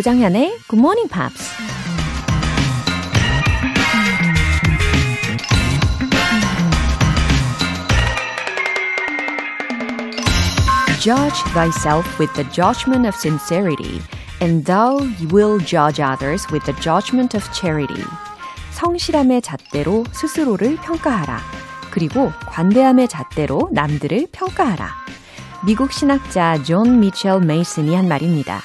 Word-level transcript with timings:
조장현의 0.00 0.60
Good 0.66 0.78
Morning 0.78 1.10
Pops. 1.10 1.50
Judge 11.02 11.42
thyself 11.52 12.18
with 12.18 12.32
the 12.32 12.48
judgment 12.50 13.06
of 13.06 13.14
sincerity, 13.14 14.00
and 14.40 14.64
thou 14.64 14.96
will 15.30 15.58
judge 15.58 16.00
others 16.00 16.46
with 16.50 16.64
the 16.64 16.74
judgment 16.80 17.36
of 17.36 17.46
charity. 17.52 18.02
성실함의 18.70 19.42
잣대로 19.42 20.04
스스로를 20.12 20.76
평가하라. 20.76 21.40
그리고 21.90 22.32
관대함의 22.46 23.08
잣대로 23.08 23.68
남들을 23.72 24.28
평가하라. 24.32 24.88
미국 25.66 25.92
신학자 25.92 26.62
존 26.62 27.00
미첼 27.00 27.42
메이슨이 27.42 27.94
한 27.94 28.08
말입니다. 28.08 28.62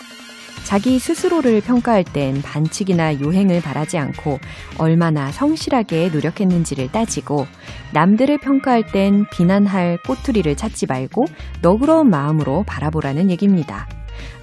자기 0.66 0.98
스스로를 0.98 1.62
평가할 1.62 2.04
땐 2.04 2.42
반칙이나 2.42 3.22
요행을 3.22 3.62
바라지 3.62 4.00
않고 4.00 4.40
얼마나 4.80 5.32
성실하게 5.32 6.10
노력했는지를 6.10 6.92
따지고 6.92 7.46
남들을 7.94 8.40
평가할 8.40 8.88
땐 8.92 9.28
비난할 9.32 10.00
꼬투리를 10.06 10.54
찾지 10.58 10.88
말고 10.88 11.28
너그러운 11.62 12.10
마음으로 12.10 12.64
바라보라는 12.64 13.30
얘기입니다. 13.30 13.88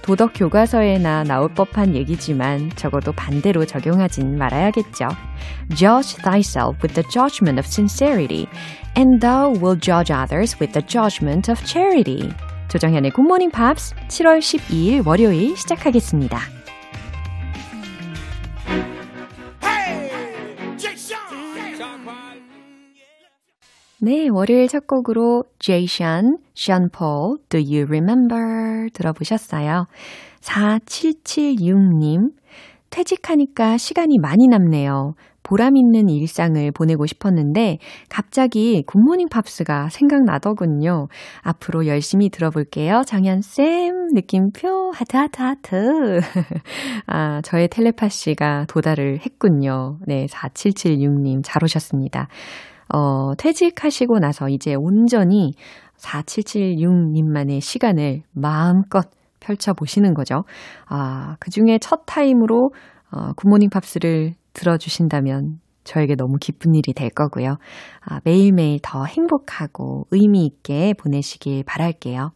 도덕 0.01 0.31
교과서에나 0.33 1.25
나올 1.25 1.53
법한 1.53 1.93
얘기지만 1.93 2.71
적어도 2.77 3.11
반대로 3.11 3.65
적용하진 3.65 4.37
말아야겠죠. 4.37 5.09
Judge 5.75 6.21
thyself 6.23 6.77
with 6.81 6.93
the 6.93 7.07
judgment 7.09 7.59
of 7.59 7.67
sincerity, 7.67 8.47
and 8.95 9.19
thou 9.19 9.51
will 9.51 9.77
judge 9.77 10.11
others 10.11 10.57
with 10.59 10.71
the 10.71 10.87
judgment 10.87 11.51
of 11.51 11.61
charity. 11.65 12.29
조정현의 12.73 13.11
굿모닝 13.11 13.51
팝스 13.51 13.93
7월 14.07 14.39
12일 14.39 15.05
월요일 15.05 15.55
시작하겠습니다. 15.55 16.39
네, 24.01 24.27
월요일 24.27 24.67
첫 24.67 24.87
곡으로 24.87 25.43
Jay 25.59 25.89
Sean, 25.89 26.39
Sean 26.55 26.89
Paul, 26.91 27.37
Do 27.49 27.59
You 27.59 27.83
Remember 27.83 28.89
들어보셨어요. 28.91 29.85
4776님, 30.41 32.31
퇴직하니까 32.89 33.77
시간이 33.77 34.17
많이 34.19 34.47
남네요. 34.47 35.13
보람 35.43 35.75
있는 35.77 36.09
일상을 36.09 36.71
보내고 36.71 37.05
싶었는데 37.05 37.77
갑자기 38.09 38.83
굿모닝 38.87 39.27
팝스가 39.29 39.89
생각나더군요. 39.89 41.07
앞으로 41.41 41.85
열심히 41.87 42.29
들어볼게요. 42.29 43.03
장현쌤, 43.05 44.13
느낌표, 44.13 44.91
하트, 44.93 45.17
하트, 45.17 45.41
하트. 45.41 46.19
아, 47.07 47.41
저의 47.41 47.67
텔레파시가 47.67 48.65
도달을 48.69 49.19
했군요. 49.19 49.97
네, 50.07 50.25
4776님 50.27 51.41
잘 51.43 51.63
오셨습니다. 51.63 52.27
어, 52.93 53.33
퇴직하시고 53.37 54.19
나서 54.19 54.49
이제 54.49 54.75
온전히 54.75 55.53
4776님만의 55.97 57.61
시간을 57.61 58.21
마음껏 58.33 59.09
펼쳐보시는 59.39 60.13
거죠. 60.13 60.43
아, 60.87 61.35
그 61.39 61.49
중에 61.49 61.77
첫 61.79 62.03
타임으로 62.05 62.71
어, 63.11 63.33
굿모닝 63.35 63.69
팝스를 63.69 64.33
들어주신다면 64.53 65.59
저에게 65.83 66.15
너무 66.15 66.37
기쁜 66.39 66.73
일이 66.75 66.93
될 66.93 67.09
거고요. 67.09 67.57
아, 68.01 68.19
매일매일 68.23 68.79
더 68.81 69.03
행복하고 69.05 70.07
의미 70.11 70.45
있게 70.45 70.93
보내시길 70.97 71.63
바랄게요. 71.65 72.31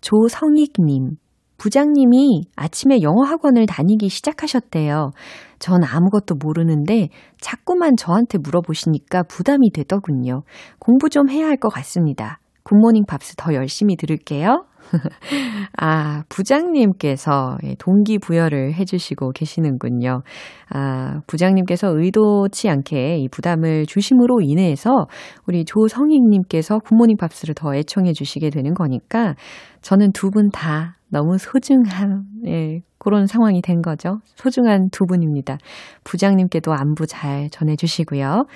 조성익님, 0.00 1.16
부장님이 1.56 2.42
아침에 2.56 3.00
영어 3.00 3.22
학원을 3.22 3.64
다니기 3.66 4.10
시작하셨대요. 4.10 5.12
전 5.58 5.82
아무것도 5.82 6.34
모르는데 6.34 7.08
자꾸만 7.40 7.96
저한테 7.96 8.36
물어보시니까 8.38 9.22
부담이 9.22 9.70
되더군요. 9.72 10.42
공부 10.78 11.08
좀 11.08 11.30
해야 11.30 11.46
할 11.46 11.56
것 11.56 11.70
같습니다. 11.70 12.38
굿모닝 12.64 13.04
팝스 13.06 13.36
더 13.36 13.54
열심히 13.54 13.96
들을게요. 13.96 14.64
아, 15.78 16.22
부장님께서 16.28 17.56
예, 17.64 17.74
동기부여를 17.78 18.74
해주시고 18.74 19.32
계시는군요. 19.32 20.22
아, 20.70 21.20
부장님께서 21.26 21.88
의도치 21.96 22.68
않게 22.68 23.18
이 23.18 23.28
부담을 23.28 23.86
주심으로 23.86 24.40
인해서 24.42 25.06
우리 25.46 25.64
조성익님께서 25.64 26.78
굿모닝 26.80 27.16
팝스를 27.16 27.54
더 27.54 27.74
애청해 27.74 28.12
주시게 28.12 28.50
되는 28.50 28.74
거니까 28.74 29.34
저는 29.82 30.12
두 30.12 30.30
분 30.30 30.50
다 30.50 30.96
너무 31.08 31.38
소중한, 31.38 32.24
예, 32.46 32.80
그런 32.98 33.26
상황이 33.26 33.62
된 33.62 33.82
거죠. 33.82 34.18
소중한 34.34 34.88
두 34.90 35.04
분입니다. 35.06 35.58
부장님께도 36.02 36.72
안부 36.72 37.06
잘 37.06 37.48
전해주시고요. 37.50 38.46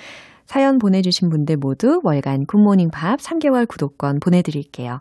사연 0.49 0.79
보내주신 0.79 1.29
분들 1.29 1.57
모두 1.57 1.99
월간 2.01 2.47
굿모닝 2.47 2.89
팝스 2.89 3.19
3개월 3.19 3.67
구독권 3.67 4.19
보내드릴게요. 4.19 4.99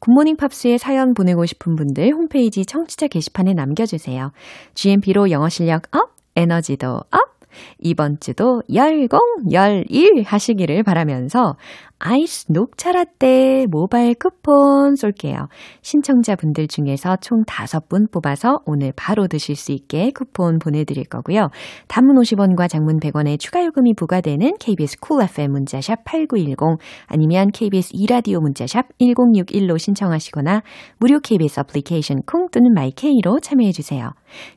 굿모닝 0.00 0.36
팝스에 0.36 0.76
사연 0.76 1.14
보내고 1.14 1.46
싶은 1.46 1.76
분들 1.76 2.12
홈페이지 2.12 2.66
청취자 2.66 3.06
게시판에 3.06 3.54
남겨주세요. 3.54 4.32
GMP로 4.74 5.30
영어 5.30 5.48
실력 5.48 5.84
up, 5.96 6.10
에너지도 6.36 6.96
up! 7.10 7.20
이번 7.78 8.20
주도 8.20 8.60
열공, 8.70 9.18
열일 9.50 10.24
하시기를 10.24 10.82
바라면서 10.82 11.56
아이스 12.04 12.46
녹차 12.50 12.90
라떼 12.90 13.66
모바일 13.70 14.14
쿠폰 14.14 14.96
쏠게요. 14.96 15.46
신청자분들 15.82 16.66
중에서 16.66 17.14
총 17.20 17.44
5분 17.44 18.10
뽑아서 18.10 18.58
오늘 18.66 18.92
바로 18.96 19.28
드실 19.28 19.54
수 19.54 19.70
있게 19.70 20.10
쿠폰 20.10 20.58
보내드릴 20.58 21.04
거고요. 21.04 21.50
단문 21.86 22.16
50원과 22.16 22.68
장문 22.68 22.98
100원의 22.98 23.38
추가 23.38 23.64
요금이 23.64 23.94
부과되는 23.94 24.56
KBS 24.58 25.18
cool 25.18 25.28
FM 25.30 25.52
문자샵 25.52 26.04
8910 26.04 26.80
아니면 27.06 27.52
KBS 27.52 27.90
이라디오 27.92 28.40
문자샵 28.40 28.98
1061로 28.98 29.78
신청하시거나 29.78 30.62
무료 30.98 31.20
KBS 31.20 31.60
애플리케이션 31.60 32.22
콩 32.26 32.48
또는 32.50 32.74
my 32.74 33.00
K로 33.00 33.38
참여해주세요. 33.38 34.10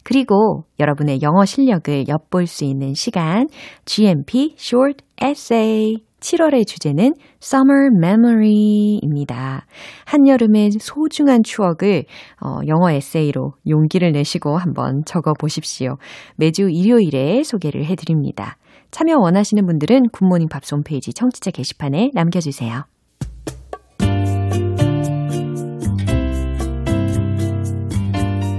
그리고 0.03 0.63
여러분의 0.79 1.21
영어 1.21 1.45
실력을 1.45 2.07
엿볼 2.07 2.47
수 2.47 2.65
있는 2.65 2.95
시간 2.95 3.45
GMP 3.85 4.55
Short 4.57 5.05
Essay 5.23 5.97
7월의 6.25 6.65
주제는 6.65 7.13
Summer 7.41 7.89
Memory입니다. 7.95 9.67
한여름의 10.05 10.71
소중한 10.79 11.43
추억을 11.43 12.05
어, 12.41 12.59
영어 12.67 12.89
에세이로 12.91 13.53
용기를 13.69 14.11
내시고 14.11 14.57
한번 14.57 15.03
적어 15.05 15.33
보십시오. 15.39 15.97
매주 16.35 16.67
일요일에 16.71 17.43
소개를 17.43 17.85
해드립니다. 17.85 18.57
참여 18.89 19.19
원하시는 19.19 19.63
분들은 19.65 20.09
굿모닝 20.09 20.47
팝스 20.49 20.73
홈페이지 20.73 21.13
청취자 21.13 21.51
게시판에 21.51 22.09
남겨주세요. 22.13 22.85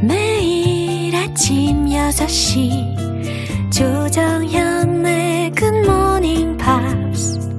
매일 0.02 1.16
아침 1.16 1.86
6시 1.86 3.72
조정현의 3.72 5.50
굿모닝 5.50 6.56
팝스 6.58 7.55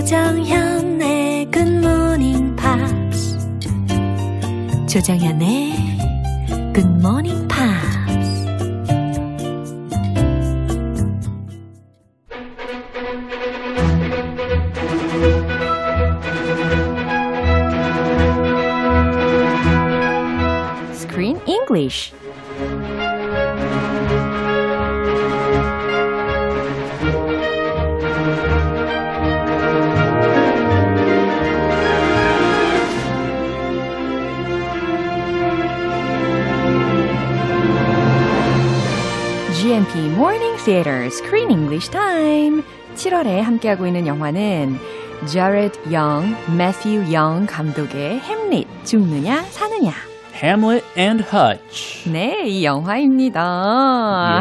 조정현의 0.00 1.50
Good 1.50 1.72
Morning 1.76 2.56
Pops. 2.56 3.36
조정현의 4.88 5.74
Good 6.72 6.88
Morning 6.88 7.46
Pops. 7.46 7.60
Screen 20.94 21.38
English. 21.46 22.14
Theater 40.64 41.06
Screen 41.06 41.50
English 41.50 41.90
Time. 41.90 42.62
7월에 42.94 43.40
함께하고 43.40 43.86
있는 43.86 44.06
영화는 44.06 44.76
Jared 45.26 45.78
Young, 45.86 46.36
Matthew 46.50 47.14
Young 47.14 47.46
감독의 47.46 48.20
햄릿 48.20 48.66
죽느냐 48.84 49.42
사느냐. 49.44 50.09
Hamlet 50.39 50.83
and 50.97 51.23
Hutch. 51.23 52.03
네, 52.11 52.43
이 52.45 52.65
영화입니다. 52.65 53.39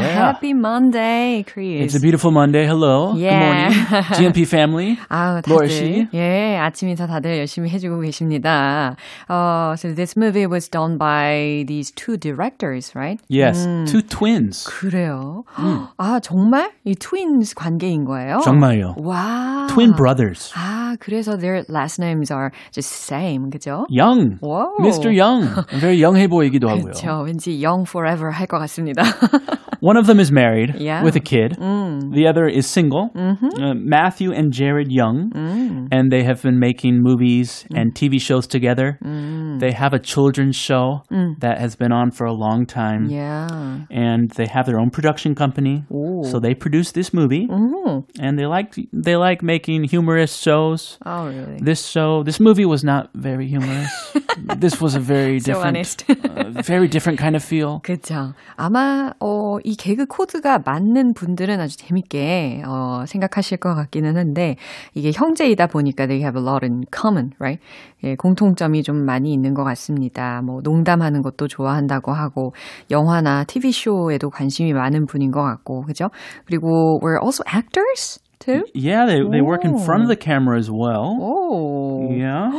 Yeah. 0.00 0.18
Happy 0.18 0.52
Monday, 0.52 1.44
Chris. 1.46 1.84
It's 1.84 1.94
a 1.94 2.00
beautiful 2.00 2.32
Monday. 2.32 2.66
Hello. 2.66 3.14
Yeah. 3.14 3.70
Good 3.70 3.92
morning. 3.92 4.34
GMP 4.34 4.44
family. 4.44 4.98
아우, 5.08 5.40
Laura 5.46 5.68
다들, 5.68 5.70
씨. 5.70 6.08
예, 6.12 6.56
아침 6.58 6.88
인사 6.88 7.06
다들 7.06 7.38
열심히 7.38 7.70
해주고 7.70 8.00
계십니다. 8.00 8.96
Uh, 9.30 9.76
so 9.76 9.92
this 9.94 10.16
movie 10.16 10.46
was 10.48 10.68
done 10.68 10.98
by 10.98 11.64
these 11.68 11.92
two 11.92 12.16
directors, 12.16 12.90
right? 12.96 13.20
Yes, 13.28 13.64
two 13.86 14.02
twins. 14.02 14.66
그래요. 14.66 15.44
아, 15.96 16.18
정말? 16.20 16.72
이 16.84 16.96
twins 16.96 17.54
관계인 17.54 18.04
거예요? 18.04 18.40
정말요. 18.42 18.96
와. 18.98 19.68
Twin 19.70 19.94
brothers. 19.94 20.50
아, 20.56 20.96
그래서 20.98 21.36
their 21.38 21.62
last 21.68 22.00
names 22.00 22.32
are 22.32 22.50
just 22.72 22.90
same, 22.90 23.50
그죠? 23.52 23.86
Young. 23.88 24.38
와우. 24.42 24.74
Mr. 24.80 25.14
Young. 25.14 25.46
Very 25.88 25.98
young해 26.02 26.28
보이기도 26.28 26.68
하고요. 26.68 26.92
그렇죠. 26.92 27.22
왠지 27.24 27.50
young 27.64 27.84
forever 27.88 28.30
할 28.32 28.46
것 28.46 28.58
같습니다. 28.60 29.02
One 29.80 29.98
of 29.98 30.06
them 30.06 30.18
is 30.18 30.32
married 30.32 30.74
Yeah. 30.80 31.04
with 31.04 31.14
a 31.16 31.20
kid. 31.20 31.56
음. 31.60 32.10
The 32.14 32.26
other 32.26 32.46
is 32.48 32.66
single. 32.66 33.10
Uh, 33.14 33.74
Matthew 33.76 34.32
and 34.32 34.50
Jared 34.52 34.88
Young. 34.90 35.30
음. 35.34 35.88
And 35.92 36.10
they 36.10 36.24
have 36.24 36.40
been 36.42 36.58
making 36.58 37.02
movies 37.02 37.66
and 37.74 37.92
TV 37.94 38.18
shows 38.18 38.46
together. 38.48 38.98
음. 39.04 39.37
They 39.58 39.72
have 39.72 39.92
a 39.94 39.98
children's 39.98 40.56
show 40.56 41.02
that 41.40 41.58
has 41.58 41.76
been 41.76 41.92
on 41.92 42.10
for 42.10 42.26
a 42.26 42.32
long 42.32 42.66
time. 42.66 43.06
Yeah. 43.08 43.86
And 43.90 44.30
they 44.36 44.46
have 44.46 44.66
their 44.66 44.78
own 44.78 44.90
production 44.90 45.34
company. 45.34 45.84
오. 45.90 46.24
So 46.24 46.38
they 46.40 46.54
produce 46.54 46.92
this 46.92 47.12
movie. 47.12 47.46
음. 47.48 48.04
And 48.20 48.38
they 48.38 48.46
like 48.46 48.74
they 48.92 49.16
like 49.16 49.42
making 49.42 49.84
humorous 49.84 50.34
shows. 50.36 50.98
Oh, 51.04 51.26
really? 51.28 51.58
This 51.60 51.86
show, 51.86 52.22
this 52.22 52.40
movie 52.40 52.64
was 52.66 52.84
not 52.84 53.10
very 53.14 53.46
humorous. 53.48 53.90
this 54.58 54.80
was 54.80 54.94
a 54.94 55.00
very 55.00 55.38
So 55.40 55.52
different, 55.52 55.76
honest. 55.76 56.04
uh, 56.08 56.50
very 56.62 56.88
different 56.88 57.18
kind 57.18 57.36
of 57.36 57.42
feel. 57.44 57.80
그렇죠. 57.82 58.34
아마 58.56 59.12
어, 59.20 59.58
이 59.64 59.76
개그 59.76 60.06
코드가 60.06 60.60
맞는 60.64 61.14
분들은 61.14 61.60
아주 61.60 61.76
재밌게 61.76 62.62
어, 62.66 63.04
생각하실 63.06 63.58
것 63.58 63.74
같기는 63.74 64.16
한데 64.16 64.56
이게 64.94 65.12
형제이다 65.14 65.66
보니까 65.68 66.06
they 66.06 66.20
have 66.22 66.36
a 66.40 66.44
lot 66.44 66.64
in 66.64 66.84
common, 66.94 67.32
right? 67.40 67.60
예, 68.02 68.16
공통점이 68.16 68.82
좀 68.82 69.04
많이 69.04 69.32
있는 69.32 69.47
것 69.53 69.63
같습니다. 69.63 70.41
뭐 70.41 70.61
농담하는 70.63 71.21
것도 71.21 71.47
좋아한다고 71.47 72.11
하고 72.13 72.53
영화나 72.91 73.43
TV 73.43 73.71
쇼에도 73.71 74.29
관심이 74.29 74.73
많은 74.73 75.05
분인 75.05 75.31
것 75.31 75.41
같고, 75.43 75.83
그죠? 75.83 76.09
그리고 76.45 76.99
we're 77.01 77.21
also 77.21 77.43
actors 77.53 78.19
too. 78.39 78.63
Yeah, 78.73 79.05
they 79.05 79.19
they 79.29 79.41
work 79.41 79.65
in 79.65 79.77
front 79.79 80.03
of 80.03 80.07
Oh. 80.09 80.15
the 80.15 80.15
camera 80.15 80.57
as 80.57 80.71
well. 80.71 81.17
오. 81.19 82.07
Yeah. 82.09 82.49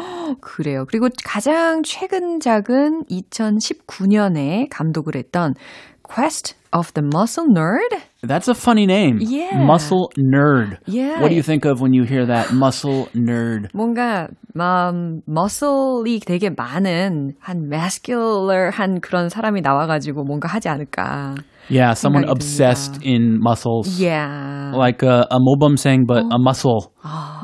그래요. 0.40 0.84
그리고 0.86 1.08
가장 1.24 1.82
최근작은 1.82 3.04
2019년에 3.10 4.68
감독을 4.70 5.16
했던 5.16 5.54
Quest 6.09 6.53
of 6.71 6.93
the 6.93 7.01
Muscle 7.01 7.47
Nerd. 7.47 7.89
That's 8.21 8.47
a 8.47 8.53
funny 8.53 8.85
name. 8.85 9.19
Yeah. 9.21 9.63
Muscle 9.65 10.11
nerd. 10.17 10.77
Yeah. 10.85 11.21
What 11.21 11.29
do 11.29 11.35
you 11.35 11.41
think 11.43 11.65
of 11.65 11.81
when 11.81 11.93
you 11.93 12.03
hear 12.03 12.25
that 12.25 12.53
muscle 12.53 13.07
nerd? 13.15 13.69
뭔가 13.73 14.27
음, 14.55 15.21
머슬이 15.27 16.19
되게 16.19 16.49
많은 16.49 17.33
한 17.39 17.69
masculine한 17.69 19.01
그런 19.01 19.29
사람이 19.29 19.61
나와가지고 19.61 20.23
뭔가 20.23 20.47
하지 20.47 20.69
않을까. 20.69 21.35
Yeah, 21.69 21.93
someone 21.93 22.25
생각이 22.25 22.31
obsessed 22.31 22.93
듭니다. 23.01 23.09
in 23.09 23.39
muscles. 23.41 23.99
Yeah. 23.99 24.71
Like 24.75 25.01
a, 25.03 25.25
a 25.31 25.39
mobumsang, 25.39 26.05
but 26.07 26.23
a 26.31 26.37
muscle. 26.39 26.91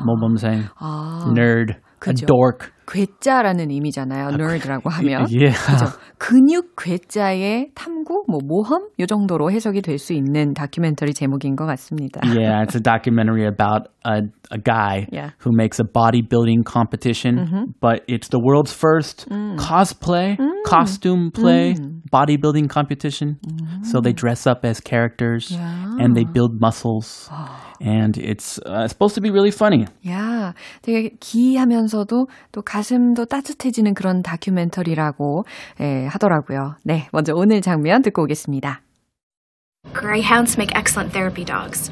mobumsang. 0.05 0.69
아, 0.79 1.25
Nerd. 1.33 1.75
그죠. 1.99 2.23
A 2.23 2.27
dork. 2.27 2.71
괴짜라는 2.86 3.70
의미잖아요. 3.70 4.36
nerd라고 4.36 4.88
하면. 4.90 5.26
Yeah. 5.30 5.56
그죠. 5.66 5.86
근육 6.18 6.76
괴짜의 6.76 7.72
탐구, 7.74 8.24
뭐 8.28 8.38
모험 8.44 8.88
요 9.00 9.06
정도로 9.06 9.50
해석이 9.50 9.82
될 9.82 9.98
수 9.98 10.12
있는 10.12 10.54
다큐멘터리 10.54 11.12
제목인 11.12 11.56
것 11.56 11.66
같습니다. 11.66 12.20
Yeah, 12.24 12.62
it's 12.62 12.74
a 12.76 12.80
documentary 12.80 13.44
about 13.46 13.88
a, 14.04 14.22
a 14.50 14.58
guy 14.58 15.06
Yeah. 15.12 15.30
who 15.40 15.50
makes 15.52 15.80
a 15.80 15.84
bodybuilding 15.84 16.64
competition, 16.64 17.74
but 17.80 18.02
it's 18.08 18.28
the 18.28 18.38
world's 18.40 18.72
first 18.72 19.26
cosplay, 19.56 20.38
costume 20.64 21.30
play, 21.32 21.74
bodybuilding 22.12 22.68
competition. 22.70 23.38
So 23.82 24.00
they 24.00 24.12
dress 24.12 24.46
up 24.46 24.64
as 24.64 24.80
characters 24.80 25.50
and 25.98 26.14
they 26.16 26.24
build 26.24 26.60
muscles. 26.60 27.28
And 27.79 28.17
it's 28.17 28.59
uh, 28.65 28.87
supposed 28.87 29.15
to 29.15 29.21
be 29.21 29.29
really 29.29 29.51
funny. 29.51 29.85
야, 30.07 30.53
되게 30.81 31.15
기하면서도 31.19 32.27
또 32.51 32.61
가슴도 32.61 33.25
따뜻해지는 33.25 33.93
그런 33.93 34.21
다큐멘터리라고 34.21 35.45
예, 35.79 36.05
하더라고요. 36.07 36.75
네, 36.83 37.07
먼저 37.11 37.33
오늘 37.35 37.61
장면 37.61 38.01
듣고 38.01 38.23
오겠습니다. 38.23 38.81
Greyhounds 39.93 40.57
make 40.57 40.75
excellent 40.75 41.11
therapy 41.11 41.43
dogs. 41.43 41.91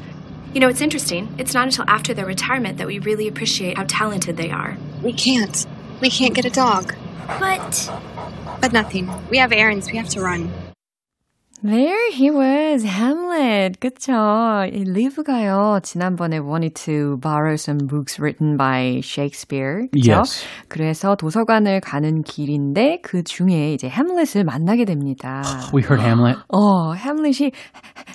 You 0.54 0.60
know, 0.60 0.68
it's 0.68 0.80
interesting. 0.80 1.28
It's 1.38 1.54
not 1.54 1.66
until 1.66 1.84
after 1.88 2.14
their 2.14 2.26
retirement 2.26 2.78
that 2.78 2.86
we 2.86 2.98
really 2.98 3.28
appreciate 3.28 3.76
how 3.76 3.84
talented 3.86 4.36
they 4.36 4.50
are. 4.50 4.76
We 5.02 5.12
can't. 5.12 5.66
We 6.00 6.08
can't 6.08 6.34
get 6.34 6.44
a 6.44 6.50
dog. 6.50 6.94
But 7.38 7.90
But 8.60 8.72
nothing. 8.72 9.08
We 9.30 9.38
have 9.38 9.52
errands. 9.52 9.90
We 9.90 9.96
have 9.96 10.08
to 10.10 10.20
run. 10.20 10.50
There 11.64 12.10
he 12.10 12.30
was, 12.30 12.86
Hamlet. 12.86 13.78
그쵸. 13.80 14.12
이 14.72 14.82
리브가요, 14.82 15.80
지난번에 15.82 16.38
wanted 16.38 16.74
to 16.86 17.18
borrow 17.20 17.52
some 17.56 17.86
books 17.86 18.18
written 18.18 18.56
by 18.56 19.00
Shakespeare. 19.04 19.86
그쵸? 19.92 20.10
Yes. 20.10 20.46
그래서 20.68 21.16
도서관을 21.16 21.80
가는 21.82 22.22
길인데 22.22 23.00
그 23.02 23.22
중에 23.22 23.74
이제 23.74 23.90
햄릿을 23.90 24.44
만나게 24.44 24.86
됩니다. 24.86 25.42
We 25.74 25.82
heard 25.82 26.00
Hamlet. 26.02 26.38
어, 26.48 26.94
햄릿이 26.94 27.50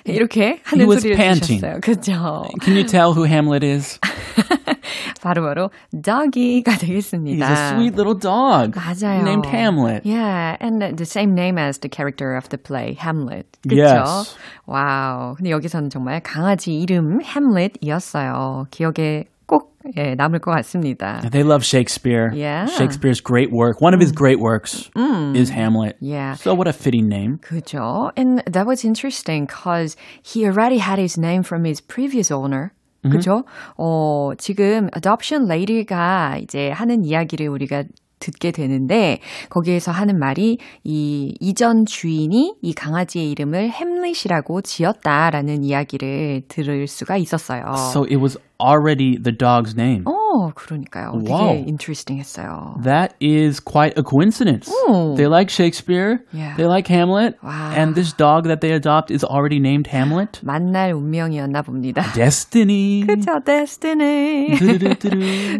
이렇게 0.05 0.41
He 0.45 0.59
하는 0.63 0.87
was 0.87 1.01
소리를 1.03 1.15
panting. 1.15 1.61
주셨어요. 1.61 1.79
그죠? 1.81 2.43
Can 2.63 2.75
you 2.75 2.83
tell 2.87 3.13
who 3.13 3.25
Hamlet 3.27 3.63
is? 3.63 3.99
바로바로 5.21 5.69
doggy가 5.91 6.73
He's 6.73 6.79
되겠습니다. 6.81 7.49
a 7.49 7.55
sweet 7.73 7.95
little 7.95 8.13
dog 8.17 8.73
맞아요. 8.75 9.23
named 9.23 9.45
Hamlet. 9.47 10.01
Yeah, 10.05 10.55
and 10.59 10.81
the 10.97 11.05
same 11.05 11.33
name 11.33 11.57
as 11.57 11.79
the 11.79 11.89
character 11.89 12.35
of 12.35 12.49
the 12.49 12.57
play, 12.59 12.93
Hamlet. 12.93 13.38
그쵸? 13.68 13.82
Yes. 13.82 14.36
와우. 14.66 15.34
근데 15.36 15.50
여기서는 15.50 15.90
정말 15.90 16.20
강아지 16.20 16.78
이름 16.78 17.20
Hamlet이었어요. 17.22 18.66
기억에 18.70 19.24
꼭 19.46 19.74
예, 19.96 20.14
남을 20.14 20.38
것 20.38 20.52
같습니다. 20.52 21.20
They 21.30 21.42
love 21.42 21.64
Shakespeare. 21.64 22.30
Yeah. 22.32 22.70
Shakespeare's 22.70 23.20
great 23.20 23.50
work. 23.50 23.80
One 23.80 23.94
of 23.94 24.00
his 24.00 24.12
great 24.12 24.38
works 24.38 24.88
is 25.34 25.50
Hamlet. 25.50 25.96
Yeah. 26.00 26.34
So 26.34 26.54
what 26.54 26.68
a 26.68 26.72
fitting 26.72 27.08
name. 27.08 27.38
그죠? 27.42 28.12
And 28.16 28.44
that 28.46 28.66
was 28.66 28.84
interesting 28.84 29.46
because 29.46 29.96
he 30.22 30.46
already 30.46 30.78
had 30.78 30.98
his 31.00 31.18
name 31.18 31.42
from 31.42 31.64
his 31.64 31.80
previous 31.80 32.30
owner. 32.30 32.72
그죠? 33.02 33.44
어, 33.78 34.32
지금 34.36 34.88
adoption 34.94 35.48
lady가 35.48 36.36
이제 36.42 36.70
하는 36.70 37.02
이야기를 37.04 37.48
우리가 37.48 37.84
듣게 38.20 38.52
되는데 38.52 39.18
거기에서 39.48 39.90
하는 39.90 40.18
말이 40.18 40.58
이 40.84 41.34
이전 41.40 41.86
주인이 41.86 42.54
이 42.62 42.72
강아지의 42.74 43.30
이름을 43.32 43.70
햄릿이라고 43.70 44.60
지었다라는 44.60 45.64
이야기를 45.64 46.42
들을 46.48 46.86
수가 46.86 47.16
있었어요. 47.16 47.64
So 47.90 48.02
it 48.04 48.18
was 48.20 48.38
already 48.60 49.16
the 49.20 49.32
dog's 49.36 49.74
name. 49.74 50.04
어, 50.04 50.50
그러니까요. 50.54 51.12
되게 51.24 51.32
Wow. 51.32 51.64
interesting했어요. 51.66 52.76
That 52.84 53.14
is 53.22 53.58
quite 53.58 53.96
a 53.98 54.02
coincidence. 54.04 54.70
Oh. 54.86 55.14
They 55.16 55.26
like 55.26 55.50
Shakespeare. 55.50 56.20
Yeah. 56.32 56.54
They 56.56 56.66
like 56.68 56.86
Hamlet. 56.92 57.36
Wow. 57.42 57.72
And 57.74 57.94
this 57.94 58.12
dog 58.12 58.44
that 58.44 58.60
they 58.60 58.72
adopt 58.72 59.10
is 59.10 59.24
already 59.24 59.58
named 59.58 59.88
Hamlet. 59.88 60.40
만날 60.44 60.92
운명이었나 60.92 61.62
봅니다. 61.62 62.02
Destiny. 62.14 63.06
그쵸, 63.06 63.40
destiny. 63.44 64.58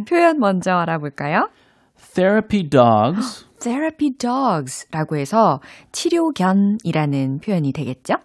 표현 0.07 0.39
먼저 0.39 0.73
알아볼까요? 0.73 1.49
Therapy 2.21 2.69
dogs 2.69 3.47
therapy 3.61 4.11
dogs라고 4.19 5.17
해서 5.17 5.61
치료견이라는 5.93 7.41
표현이 7.41 7.73
되겠죠? 7.73 8.17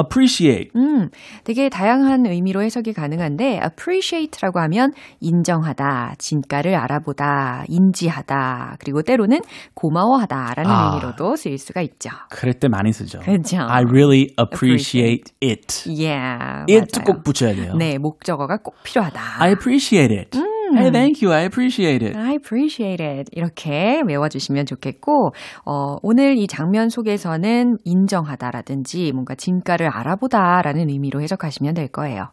appreciate. 0.00 0.70
음, 0.76 1.08
되게 1.42 1.68
다양한 1.68 2.26
의미로 2.26 2.62
해석이 2.62 2.92
가능한데 2.92 3.60
appreciate라고 3.64 4.60
하면 4.60 4.92
인정하다, 5.18 6.14
진가를 6.18 6.76
알아보다, 6.76 7.64
인지하다, 7.68 8.76
그리고 8.78 9.02
때로는 9.02 9.40
고마워하다라는 9.74 10.70
아. 10.70 10.90
의미로도 10.94 11.34
쓰일 11.34 11.58
수가 11.58 11.80
있죠. 11.82 12.10
그럴 12.30 12.54
때 12.54 12.68
많이 12.68 12.92
쓰죠. 12.92 13.18
그죠. 13.18 13.58
I 13.62 13.82
really 13.82 14.28
appreciate 14.40 15.32
it. 15.42 15.88
Yeah, 15.88 16.66
it 16.68 17.00
맞아요. 17.00 17.04
꼭 17.04 17.24
붙여야 17.24 17.54
돼요. 17.56 17.74
네, 17.76 17.98
목적어가 17.98 18.58
꼭 18.58 18.76
필요하다. 18.84 19.20
I 19.40 19.50
appreciate 19.50 20.16
it. 20.16 20.38
Hey, 20.72 20.90
thank 20.90 21.22
you. 21.22 21.32
I 21.32 21.44
appreciate 21.44 22.02
it. 22.04 22.16
I 22.16 22.34
appreciate 22.34 23.02
it. 23.04 23.30
이렇게 23.32 24.02
외워주시면 24.06 24.66
좋겠고, 24.66 25.32
어, 25.64 25.96
오늘 26.02 26.36
이 26.36 26.46
장면 26.46 26.88
속에서는 26.88 27.78
인정하다라든지 27.84 29.12
뭔가 29.12 29.34
진가를 29.34 29.88
알아보다라는 29.88 30.88
의미로 30.88 31.20
해석하시면 31.20 31.74
될 31.74 31.88
거예요. 31.88 32.28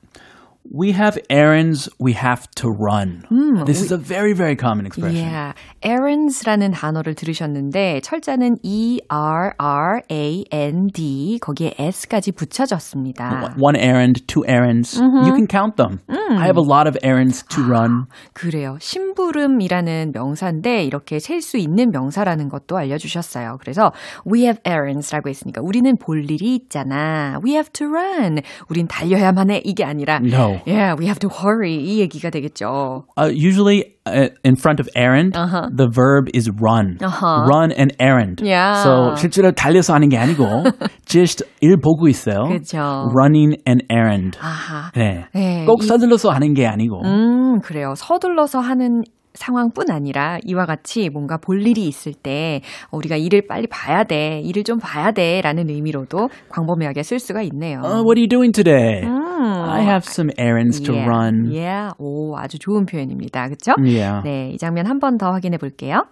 We 0.69 0.91
have 0.99 1.17
errands 1.31 1.89
we 2.01 2.13
have 2.15 2.51
to 2.57 2.69
run. 2.69 3.23
this 3.67 3.81
is 3.81 3.93
a 3.93 3.97
very, 3.97 4.33
very 4.33 4.57
common 4.57 4.85
expression. 4.85 5.23
Yeah. 5.25 5.53
errands라는 5.81 6.73
단어를 6.73 7.15
들으셨는데 7.15 8.01
철자는 8.01 8.57
E 8.65 8.99
R 9.09 9.53
R 9.59 10.03
A 10.11 10.45
N 10.51 10.89
D 10.93 11.39
거기에 11.41 11.75
s까지 11.79 12.33
붙여졌습니다. 12.33 13.55
One 13.61 13.77
errand, 13.77 14.27
two 14.27 14.43
errands. 14.45 14.99
You 15.01 15.37
can 15.37 15.47
count 15.47 15.77
them. 15.77 16.01
I 16.09 16.47
have 16.47 16.57
a 16.59 16.67
lot 16.67 16.89
of 16.89 16.99
errands 17.05 17.45
to 17.51 17.63
run. 17.63 18.07
그래요. 18.33 18.77
심부름이라는 18.81 20.11
명사인데 20.13 20.83
이렇게 20.85 21.21
셀 21.21 21.41
수 21.41 21.59
있는 21.59 21.93
명사라는 21.93 22.49
것도 22.49 22.77
알려주셨어요. 22.77 23.59
그래서 23.61 23.93
we 24.29 24.41
have 24.43 24.61
errands라고 24.67 25.29
했으니까 25.29 25.61
우리는 25.63 25.97
볼 25.97 26.29
일이 26.29 26.57
있잖아. 26.57 27.39
We 27.45 27.53
have 27.53 27.71
to 27.73 27.87
run. 27.87 28.41
우린 28.69 28.89
달려야만 28.89 29.51
해. 29.51 29.61
이게 29.65 29.85
아니라 29.85 30.17
No. 30.17 30.50
yeah, 30.67 30.95
we 30.99 31.07
have 31.07 31.19
to 31.21 31.29
hurry. 31.29 31.77
이 31.77 32.01
얘기가 32.01 32.31
되겠죠. 32.31 33.05
Uh, 33.17 33.27
usually, 33.33 33.85
uh, 34.07 34.29
in 34.45 34.57
front 34.57 34.81
of 34.81 34.89
errand, 34.97 35.35
the 35.35 35.89
verb 35.91 36.29
is 36.35 36.51
run. 36.61 36.99
Uh-huh. 37.01 37.45
Run 37.49 37.73
an 37.73 37.91
errand. 38.01 38.41
Yeah. 38.45 38.83
So 38.83 39.15
실제로 39.17 39.53
달려서 39.53 39.95
하는 39.95 40.09
게 40.09 40.17
아니고 40.19 40.65
just 41.07 41.43
일 41.61 41.77
보고 41.79 42.09
있어요. 42.09 42.45
그죠. 42.49 43.11
Running 43.15 43.57
an 43.69 43.81
errand. 43.91 44.39
아하. 44.41 44.91
네. 44.95 45.27
네, 45.35 45.65
꼭 45.67 45.83
이- 45.83 45.87
서둘러서 45.87 46.31
하는 46.31 46.55
게 46.55 46.67
아니고. 46.67 47.03
음, 47.05 47.61
그래요. 47.61 47.95
서둘러서 47.97 48.61
하는 48.61 49.03
상황뿐 49.34 49.90
아니라 49.90 50.40
이와 50.46 50.66
같이 50.66 51.10
뭔가 51.10 51.38
볼 51.38 51.66
일이 51.66 51.88
있을 51.88 52.14
때 52.14 52.62
우리가 52.92 53.16
일을 53.16 53.48
빨리 53.48 53.68
봐야 53.68 54.04
돼, 54.04 54.42
일을 54.44 54.64
좀 54.64 54.80
봐야 54.80 55.12
돼라는 55.12 55.70
의미로도 55.70 56.30
광범위하게 56.50 57.04
쓸 57.04 57.20
수가 57.20 57.42
있네요. 57.44 57.80
Uh, 57.82 58.04
what 58.04 58.18
are 58.18 58.22
you 58.22 58.28
doing 58.28 58.52
today? 58.54 59.04
음, 59.04 59.42
I 59.70 59.82
have 59.84 60.04
some 60.06 60.32
errands 60.38 60.82
to 60.82 60.94
yeah, 60.94 61.08
run. 61.08 61.50
Yeah. 61.52 61.94
오, 61.98 62.36
아주 62.38 62.60
좋은 62.60 62.86
표현입니다. 62.86 63.48
그렇죠? 63.48 63.74
Yeah. 63.80 64.22
네, 64.24 64.52
이 64.54 64.58
장면 64.58 64.86
한 64.88 65.00
번 65.00 65.18
더 65.18 65.32
확인해 65.32 65.58
볼게요. 65.58 66.06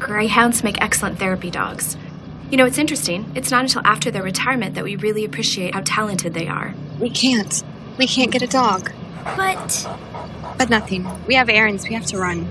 Greyhounds 0.00 0.62
make 0.64 0.78
excellent 0.82 1.18
therapy 1.18 1.50
dogs. 1.50 1.96
You 2.50 2.58
know, 2.58 2.66
it's 2.66 2.78
interesting. 2.78 3.24
It's 3.34 3.50
not 3.50 3.62
until 3.62 3.82
after 3.84 4.10
their 4.10 4.22
retirement 4.22 4.74
that 4.74 4.84
we 4.84 4.96
really 4.96 5.24
appreciate 5.24 5.74
how 5.74 5.82
talented 5.84 6.34
they 6.34 6.46
are. 6.48 6.74
We 7.00 7.10
can't. 7.10 7.62
We 7.98 8.06
can't 8.06 8.30
get 8.30 8.42
a 8.42 8.46
dog. 8.46 8.90
But 9.36 9.86
But 10.57 10.69
nothing. 10.69 11.05
We 11.27 11.35
have 11.35 11.49
errands 11.49 11.87
we 11.87 11.95
have 11.95 12.05
to 12.07 12.17
run. 12.19 12.47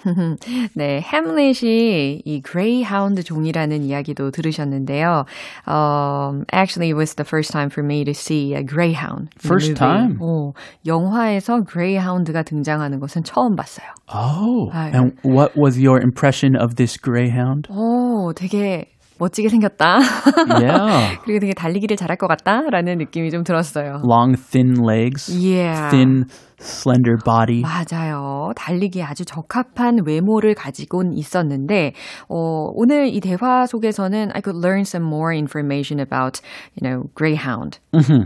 네, 0.75 1.01
햄릿이 1.01 2.21
이 2.23 2.41
그레이하운드 2.41 3.23
종이라는 3.23 3.83
이야기도 3.83 4.29
들으셨는데요. 4.29 5.25
Um, 5.67 6.45
actually, 6.53 6.89
it 6.89 6.93
was 6.95 7.15
the 7.15 7.25
first 7.25 7.51
time 7.51 7.71
for 7.71 7.83
me 7.83 8.03
to 8.05 8.13
see 8.13 8.53
a 8.53 8.61
greyhound. 8.63 9.29
in 9.33 9.41
the 9.41 9.47
First 9.47 9.69
movie. 9.69 9.79
time? 9.79 10.17
어, 10.21 10.53
영화에서 10.85 11.63
그레이하운드가 11.63 12.43
등장하는 12.43 12.99
것은 12.99 13.23
처음 13.23 13.55
봤어요. 13.55 13.87
Oh. 14.13 14.69
아유. 14.71 14.93
And 14.93 15.13
what 15.23 15.57
was 15.57 15.79
your 15.79 15.99
impression 15.99 16.55
of 16.55 16.75
this 16.75 16.97
greyhound? 17.01 17.67
오, 17.71 18.31
되게 18.35 18.91
멋지게 19.20 19.48
생겼다. 19.50 20.00
Yeah. 20.48 21.18
그리고 21.24 21.40
되게 21.40 21.52
달리기를 21.52 21.96
잘할 21.96 22.16
것 22.16 22.26
같다라는 22.26 22.98
느낌이 22.98 23.30
좀 23.30 23.44
들었어요. 23.44 24.00
Long, 24.02 24.34
thin 24.50 24.74
legs. 24.82 25.30
Yeah. 25.30 25.90
Thin, 25.90 26.24
slender 26.58 27.16
body. 27.22 27.62
맞아요. 27.62 28.50
달리기에 28.56 29.02
아주 29.02 29.24
적합한 29.24 29.98
외모를 30.06 30.54
가지곤 30.54 31.12
있었는데, 31.12 31.92
어, 32.28 32.70
오늘 32.74 33.08
이 33.08 33.20
대화 33.20 33.66
속에서는 33.66 34.30
I 34.32 34.40
could 34.42 34.58
learn 34.58 34.80
some 34.80 35.06
more 35.06 35.36
information 35.36 36.00
about, 36.00 36.40
you 36.74 36.82
know, 36.82 37.08
greyhound. 37.14 37.78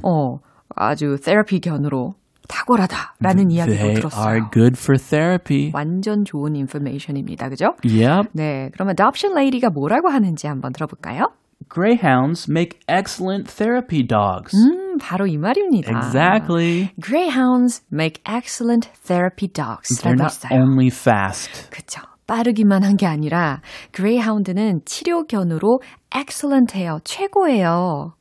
어, 0.02 0.38
아주 0.76 1.16
테라피 1.22 1.60
견으로 1.60 2.14
탁월하다라는 2.48 3.50
이야기도 3.50 3.76
They 3.76 3.88
are 3.90 4.00
들었어요. 4.00 4.50
good 4.52 4.76
for 4.78 4.98
therapy. 4.98 5.70
완전 5.74 6.24
좋은 6.24 6.54
인포메이션입니다. 6.56 7.48
그죠? 7.48 7.74
Yep. 7.84 8.30
네. 8.32 8.70
그럼 8.72 8.88
adoption 8.90 9.36
lady가 9.36 9.70
뭐라고 9.70 10.08
하는지 10.10 10.46
한번 10.46 10.72
들어볼까요? 10.72 11.28
Greyhounds 11.72 12.50
make 12.50 12.78
excellent 12.88 13.48
therapy 13.54 14.06
dogs. 14.06 14.54
음, 14.54 14.98
바로 14.98 15.26
이 15.26 15.38
말입니다. 15.38 15.90
Exactly. 15.96 16.90
Greyhounds 17.00 17.82
make 17.92 18.22
excellent 18.28 18.90
therapy 19.06 19.48
dogs. 19.48 20.00
They're 20.02 20.12
not 20.12 20.34
했어요. 20.44 20.60
only 20.60 20.88
fast. 20.88 21.70
그쵸. 21.70 22.02
빠르기만 22.26 22.82
한 22.82 22.96
게 22.96 23.06
아니라 23.06 23.60
그레이하운드는 23.92 24.80
치료견으로 24.86 25.80
excellent해요. 26.14 27.00
최고예요. 27.04 28.14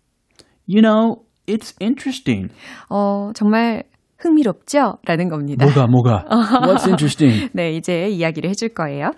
You 0.68 0.82
know, 0.82 1.24
it's 1.48 1.74
interesting. 1.82 2.50
어, 2.90 3.32
정말 3.34 3.84
흥미롭죠? 4.24 4.98
라는 5.06 5.28
겁니다. 5.30 5.66
뭐가, 5.66 5.88
뭐가. 5.88 6.26
What's 6.66 6.88
interesting? 6.88 7.50
네, 7.54 7.74
이제 7.74 8.08
이야기를 8.08 8.50
해줄 8.50 8.70
거예요. 8.70 9.12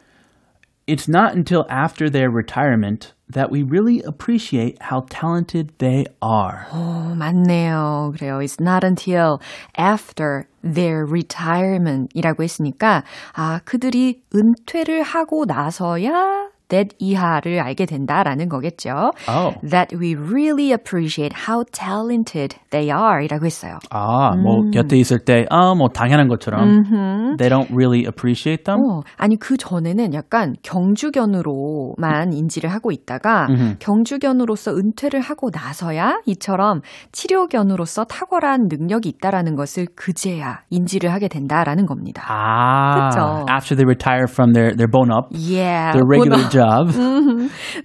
It's 0.87 1.07
not 1.09 1.35
until 1.35 1.65
after 1.69 2.09
their 2.11 2.29
retirement 2.29 3.13
that 3.27 3.51
we 3.51 3.63
really 3.63 4.03
appreciate 4.05 4.77
how 4.81 5.01
talented 5.09 5.73
they 5.79 6.05
are. 6.21 6.67
어, 6.71 7.15
맞네요. 7.17 8.11
그래요. 8.15 8.39
It's 8.39 8.61
not 8.61 8.85
until 8.85 9.39
after 9.77 10.45
their 10.61 11.05
retirement 11.05 12.09
이라고 12.13 12.43
했으니까, 12.43 13.03
아, 13.33 13.61
그들이 13.65 14.21
은퇴를 14.35 15.01
하고 15.01 15.45
나서야 15.45 16.49
that 16.69 16.95
이하를 16.99 17.59
알게 17.61 17.85
된다라는 17.85 18.49
거겠죠. 18.49 19.11
Oh. 19.27 19.55
That 19.69 19.95
we 19.95 20.15
really 20.15 20.71
appreciate 20.71 21.33
how 21.47 21.63
talented 21.71 22.57
they 22.71 22.89
are 22.89 23.23
이라고 23.23 23.45
했어요. 23.45 23.79
아, 23.89 24.35
뭐 24.35 24.69
곁에 24.71 24.97
있을 24.97 25.19
때, 25.19 25.45
아, 25.49 25.73
뭐 25.75 25.89
당연한 25.89 26.27
것처럼. 26.27 27.35
They 27.37 27.49
don't 27.49 27.69
really 27.71 28.05
appreciate 28.05 28.63
them. 28.63 28.79
어, 28.79 29.01
아니 29.17 29.37
그 29.37 29.57
전에는 29.57 30.13
약간 30.13 30.55
경주견으로만 30.63 32.33
인지를 32.33 32.71
하고 32.71 32.91
있다가 32.91 33.47
경주견으로서 33.79 34.75
은퇴를 34.75 35.19
하고 35.21 35.49
나서야 35.53 36.21
이처럼 36.25 36.81
치료견으로서 37.11 38.05
탁월한 38.05 38.67
능력이 38.69 39.09
있다라는 39.09 39.55
것을 39.55 39.87
그제야 39.95 40.61
인지를 40.69 41.11
하게 41.11 41.27
된다라는 41.27 41.85
겁니다. 41.85 42.23
Ah, 42.29 43.09
그쵸. 43.09 43.45
after 43.49 43.75
they 43.75 43.85
retire 43.85 44.25
from 44.27 44.53
their, 44.53 44.75
their 44.75 44.89
bone 44.89 45.11
up, 45.11 45.27
Yeah. 45.31 45.91
their 45.93 46.05
regular 46.07 46.41
job. 46.55 46.91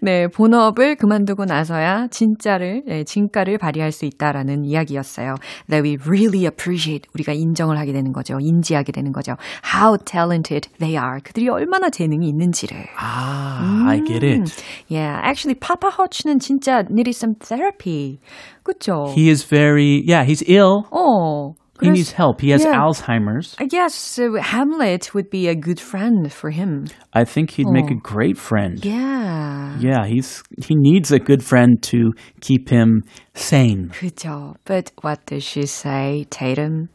네, 0.01 0.29
본업을 0.29 0.97
그만두고 0.97 1.45
나서야 1.45 2.07
진짜를 2.09 2.85
네, 2.87 3.05
진가를 3.05 3.59
발휘할 3.59 3.93
수 3.93 4.05
있다라는 4.05 4.65
이야기였어요. 4.65 5.35
That 5.69 5.83
we 5.83 5.97
really 6.07 6.47
appreciate 6.47 7.09
우리가 7.15 7.33
인정을 7.33 7.79
하게 7.79 7.93
되는 7.93 8.13
거죠. 8.13 8.39
인지하게 8.41 8.93
되는 8.93 9.13
거죠. 9.13 9.35
How 9.75 9.99
talented 9.99 10.69
they 10.79 10.95
are. 10.95 11.21
그들이 11.23 11.49
얼마나 11.49 11.91
재능이 11.91 12.29
있는지를. 12.29 12.77
Ah, 12.97 13.89
I 13.89 14.01
get 14.05 14.25
it. 14.25 14.53
Yeah, 14.89 15.21
actually, 15.25 15.59
Papa 15.59 15.91
Hutch는 15.91 16.39
진짜 16.39 16.85
needed 16.91 17.17
some 17.17 17.35
therapy. 17.39 18.21
그쵸? 18.63 19.13
He 19.15 19.29
is 19.29 19.45
very, 19.45 20.03
yeah, 20.07 20.25
he's 20.25 20.43
ill. 20.49 20.85
어. 20.91 21.55
He 21.82 21.88
그래서- 21.88 21.92
needs 21.94 22.12
help. 22.14 22.40
He 22.40 22.52
has 22.52 22.64
Yeah. 22.64 22.80
Alzheimer's. 22.80 23.56
I 23.60 23.66
guess 23.68 23.94
so 23.94 24.36
Hamlet 24.40 25.14
would 25.14 25.30
be 25.30 25.50
a 25.50 25.56
good 25.56 25.80
friend 25.82 26.32
for 26.32 26.50
him. 26.52 26.86
I 27.14 27.26
think 27.26 27.52
he'd 27.60 27.68
make 27.68 27.92
a 27.92 27.96
Oh. 27.96 28.02
great 28.02 28.38
friend. 28.38 28.80
Yeah. 28.86 29.76
Yeah, 29.80 30.06
he's 30.08 30.42
he 30.64 30.74
needs 30.76 31.12
a 31.12 31.20
good 31.20 31.44
friend 31.44 31.82
to 31.92 32.14
keep 32.40 32.70
him 32.70 33.04
sane. 33.34 33.90
그죠. 33.92 34.56
But 34.64 34.92
what 35.04 35.26
does 35.26 35.44
she 35.44 35.66
say, 35.68 36.26
Tatum? 36.30 36.88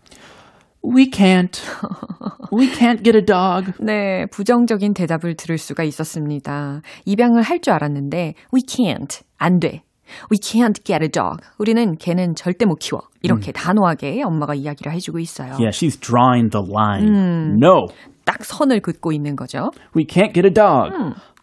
We 0.82 1.10
can't. 1.10 1.60
we 2.50 2.68
can't 2.72 3.02
get 3.04 3.14
a 3.14 3.20
dog. 3.20 3.74
네, 3.84 4.24
부정적인 4.32 4.94
대답을 4.94 5.36
들을 5.36 5.58
수가 5.58 5.84
있었습니다. 5.84 6.80
입양을 7.04 7.42
할 7.42 7.60
줄 7.60 7.74
알았는데, 7.74 8.32
we 8.54 8.62
can't. 8.66 9.20
안 9.36 9.58
돼. 9.60 9.82
We 10.31 10.37
can't 10.37 10.83
get 10.83 11.03
a 11.03 11.09
dog. 11.09 11.41
우리는 11.57 11.97
걔는 11.97 12.35
절대 12.35 12.65
못 12.65 12.75
키워. 12.79 13.01
이렇게 13.21 13.51
단호하게 13.51 14.21
엄마가 14.23 14.53
이야기를 14.53 14.91
해주고 14.93 15.19
있어요. 15.19 15.53
Yeah, 15.53 15.71
she's 15.71 15.99
drawing 15.99 16.49
the 16.51 16.65
line. 16.67 17.57
No, 17.61 17.87
딱 18.25 18.43
선을 18.43 18.81
긋고 18.81 19.11
있는 19.11 19.35
거죠. 19.35 19.71
we 19.95 20.05
can't 20.05 20.33
get 20.33 20.45
a 20.45 20.53
dog. 20.53 20.91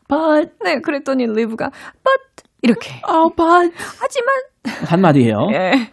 But 0.08 0.52
네, 0.62 0.80
그랬더니 0.80 1.26
리브가 1.26 1.70
but 1.70 2.48
이렇게 2.62 3.00
oh, 3.08 3.34
but 3.34 3.72
하지만 4.00 4.86
한마디예요. 4.86 5.48
예. 5.52 5.90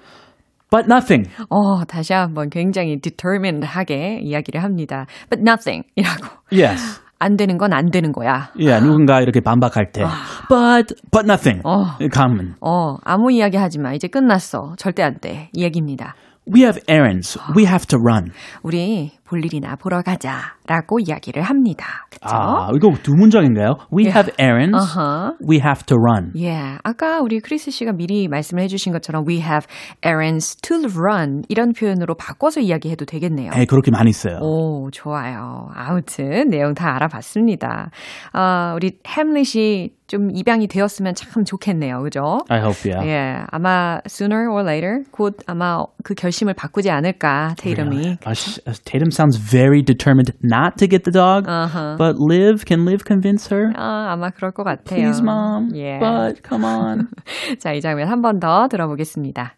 But 0.72 0.86
nothing. 0.86 1.28
어, 1.50 1.84
다시 1.86 2.14
한번 2.14 2.52
굉장히 2.52 3.00
determined하게 3.00 4.20
이야기를 4.22 4.62
합니다. 4.62 5.08
But 5.30 5.42
nothing이라고. 5.42 6.28
Yes. 6.52 7.02
안 7.20 7.36
되는 7.36 7.58
건 7.58 7.74
안 7.74 7.92
되는 7.92 8.12
거야. 8.12 8.50
Yeah, 8.58 8.84
누군가 8.86 9.22
이렇게 9.22 9.42
반박할 9.42 9.92
때. 9.92 10.02
But 10.50 10.96
but 11.12 11.26
nothing. 11.26 11.62
어. 11.66 11.98
Common. 12.14 12.56
어, 12.62 12.96
아무 13.04 13.32
이야기 13.32 13.58
하지 13.58 13.78
마. 13.80 13.94
이제 13.94 14.08
끝났어. 14.08 14.74
절대 14.78 15.04
안 15.04 15.20
돼. 15.20 15.50
이 15.54 15.64
얘기입니다. 15.64 16.16
We 16.52 16.62
have 16.62 16.82
errands. 16.90 17.38
We 17.56 17.66
have 17.66 17.86
to 17.88 18.00
run. 18.00 18.32
우리 18.64 19.12
볼 19.30 19.46
일이나 19.46 19.76
보러 19.76 20.02
가자라고 20.02 21.00
이야기를 21.00 21.44
합니다. 21.44 22.08
그쵸? 22.10 22.28
아, 22.32 22.70
이거 22.76 22.92
두 23.04 23.14
문장인가요? 23.14 23.76
We 23.96 24.06
have 24.08 24.34
errands. 24.40 24.76
Uh-huh. 24.76 25.36
We 25.48 25.58
have 25.60 25.86
to 25.86 25.96
run. 25.96 26.32
예, 26.36 26.78
아까 26.84 27.20
우리 27.22 27.40
크리스 27.40 27.70
씨가 27.70 27.92
미리 27.94 28.28
말씀을 28.28 28.64
해주신 28.64 28.92
것처럼 28.92 29.26
we 29.28 29.38
have 29.38 29.68
errands 30.04 30.56
to 30.62 30.78
run 30.98 31.44
이런 31.48 31.74
표현으로 31.74 32.16
바꿔서 32.16 32.60
이야기해도 32.60 33.06
되겠네요. 33.06 33.52
네, 33.52 33.66
그렇게 33.66 33.92
많이 33.92 34.12
써요. 34.12 34.40
오, 34.42 34.90
좋아요. 34.92 35.68
아무튼 35.76 36.50
내용 36.50 36.74
다 36.74 36.96
알아봤습니다. 36.96 37.92
아, 38.34 38.74
우리 38.76 38.94
햄릿이 39.08 39.92
좀 40.08 40.30
입양이 40.34 40.68
되었으면 40.68 41.14
참 41.14 41.44
좋겠네요. 41.44 42.02
그죠? 42.02 42.40
I 42.50 42.60
hope, 42.60 42.92
yeah. 42.92 43.08
예, 43.08 43.46
아마 43.52 44.00
sooner 44.08 44.50
or 44.50 44.64
later 44.68 45.04
곧 45.12 45.38
아마 45.46 45.84
그 46.04 46.16
결심을 46.16 46.56
바꾸지 46.56 46.90
않을까 46.90 47.54
테이름이. 47.60 48.18
Sh- 48.34 48.62
uh, 48.68 48.82
Tatum 48.84 49.12
sounds 49.19 49.37
very 49.37 49.83
determined 49.83 50.33
not 50.43 50.79
to 50.79 50.87
get 50.87 51.05
the 51.05 51.11
dog, 51.11 51.47
Uh-huh. 51.49 51.97
but 51.99 52.17
Liv, 52.19 52.65
can 52.65 52.85
Liv 52.85 53.05
convince 53.05 53.49
her? 53.49 53.73
아, 53.77 54.13
아마 54.13 54.31
그럴 54.31 54.53
것 54.53 54.65
같아요. 54.65 54.85
Please, 54.85 55.21
mom. 55.23 55.71
예. 55.75 55.99
But 55.99 56.43
come 56.43 56.65
on. 56.65 57.09
자, 57.59 57.73
이 57.73 57.81
장면 57.81 58.09
한 58.09 58.23
번 58.23 58.39
더 58.41 58.69
들어보겠습니다. 58.69 59.53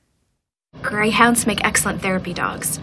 Greyhounds 0.83 1.47
make 1.47 1.61
excellent 1.65 2.01
therapy 2.03 2.33
dogs. 2.33 2.81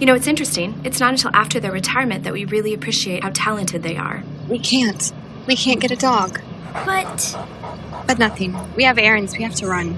You 0.00 0.06
know, 0.06 0.14
it's 0.14 0.26
interesting. 0.26 0.74
It's 0.84 0.98
not 1.00 1.10
until 1.10 1.30
after 1.34 1.60
their 1.60 1.72
retirement 1.72 2.24
that 2.24 2.32
we 2.32 2.44
really 2.46 2.74
appreciate 2.74 3.22
how 3.22 3.30
talented 3.32 3.82
they 3.82 3.96
are. 3.96 4.22
We 4.48 4.58
can't. 4.58 5.12
We 5.46 5.54
can't 5.54 5.80
get 5.80 5.90
a 5.92 5.96
dog. 5.96 6.40
But 6.86 7.36
But 8.06 8.18
nothing. 8.18 8.54
We 8.76 8.84
have 8.84 8.98
errands. 8.98 9.36
We 9.38 9.44
have 9.44 9.54
to 9.62 9.66
run. 9.68 9.94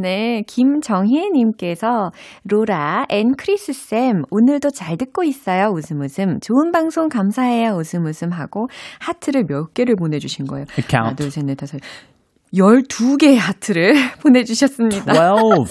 네, 0.00 0.42
김정희님께서 0.46 2.10
로라 2.44 3.06
and 3.08 3.34
크리스 3.36 3.72
쌤 3.72 4.24
오늘도 4.30 4.70
잘 4.70 4.96
듣고 4.98 5.24
있어요. 5.24 5.70
웃음 5.74 6.02
웃음 6.02 6.38
좋은 6.40 6.70
방송 6.70 7.08
감사해요. 7.08 7.70
웃음 7.76 8.04
웃음 8.04 8.30
하고 8.30 8.68
하트를 9.00 9.44
몇 9.48 9.72
개를 9.72 9.96
보내주신 9.96 10.46
거예요. 10.46 10.66
하나, 10.90 11.14
둘, 11.14 11.30
셋, 11.30 11.44
넷, 11.44 11.54
다섯. 11.56 11.80
12개의 12.54 13.36
하트를 13.38 13.94
보내주셨습니다. 14.22 15.12
12. 15.14 15.66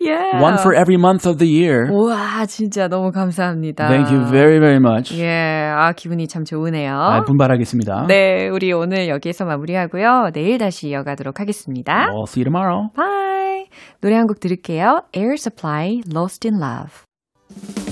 yeah. 0.00 0.40
One 0.42 0.56
for 0.58 0.74
every 0.74 0.96
month 0.96 1.26
of 1.28 1.38
the 1.38 1.50
year. 1.50 1.88
우와, 1.90 2.46
진짜 2.46 2.88
너무 2.88 3.10
감사합니다. 3.12 3.88
Thank 3.88 4.12
you 4.14 4.24
very, 4.30 4.58
very 4.58 4.78
much. 4.78 5.18
예, 5.18 5.72
아, 5.74 5.92
기분이 5.92 6.28
참 6.28 6.44
좋으네요. 6.44 6.92
아, 6.94 7.22
분발하겠습니다. 7.24 8.06
네, 8.08 8.48
우리 8.48 8.72
오늘 8.72 9.08
여기에서 9.08 9.44
마무리하고요. 9.44 10.30
내일 10.32 10.58
다시 10.58 10.88
이어가도록 10.88 11.40
하겠습니다. 11.40 12.06
We'll 12.10 12.28
see 12.28 12.42
you 12.42 12.50
tomorrow. 12.50 12.88
Bye. 12.96 13.66
노래 14.00 14.16
한 14.16 14.26
곡 14.26 14.40
들을게요. 14.40 15.02
Air 15.14 15.34
Supply, 15.38 16.00
Lost 16.14 16.46
in 16.48 16.60
Love. 16.60 17.91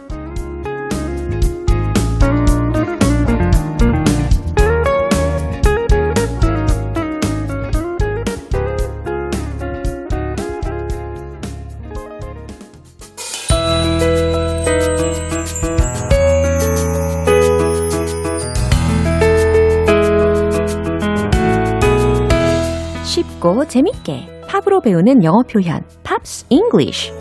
쉽고 23.41 23.65
재밌게 23.65 24.43
팝으로 24.47 24.81
배우는 24.81 25.23
영어 25.23 25.41
표현 25.41 25.81
Pops 26.03 26.45
English 26.49 27.11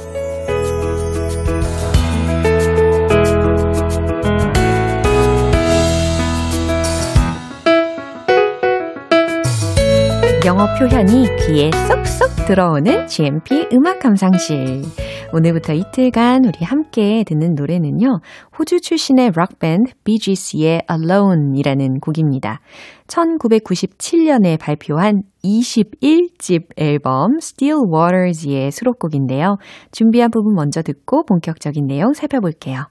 영어 10.44 10.66
표현이 10.78 11.26
귀에 11.40 11.70
쏙쏙 11.88 12.46
들어오는 12.46 13.06
GMP 13.06 13.68
음악 13.72 13.98
감상실. 14.00 14.82
오늘부터 15.32 15.74
이틀간 15.74 16.44
우리 16.44 16.64
함께 16.64 17.22
듣는 17.24 17.54
노래는요. 17.54 18.20
호주 18.58 18.80
출신의 18.80 19.30
록밴드 19.32 19.92
BGC의 20.02 20.82
Alone이라는 20.90 22.00
곡입니다. 22.00 22.60
1997년에 23.06 24.58
발표한 24.58 25.22
21집 25.44 26.76
앨범 26.76 27.36
Still 27.36 27.82
Waters의 27.94 28.72
수록곡인데요. 28.72 29.56
준비한 29.92 30.30
부분 30.32 30.54
먼저 30.54 30.82
듣고 30.82 31.24
본격적인 31.24 31.86
내용 31.86 32.12
살펴볼게요. 32.12 32.86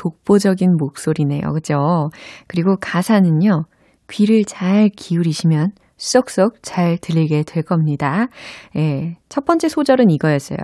독보적인 0.00 0.76
목소리네요. 0.78 1.52
그죠? 1.52 2.08
그리고 2.46 2.76
가사는요, 2.80 3.64
귀를 4.08 4.44
잘 4.46 4.88
기울이시면 4.88 5.72
쏙쏙 5.98 6.62
잘 6.62 6.96
들리게 6.96 7.42
될 7.42 7.62
겁니다. 7.62 8.28
예. 8.76 9.18
첫 9.28 9.44
번째 9.44 9.68
소절은 9.68 10.08
이거였어요. 10.08 10.56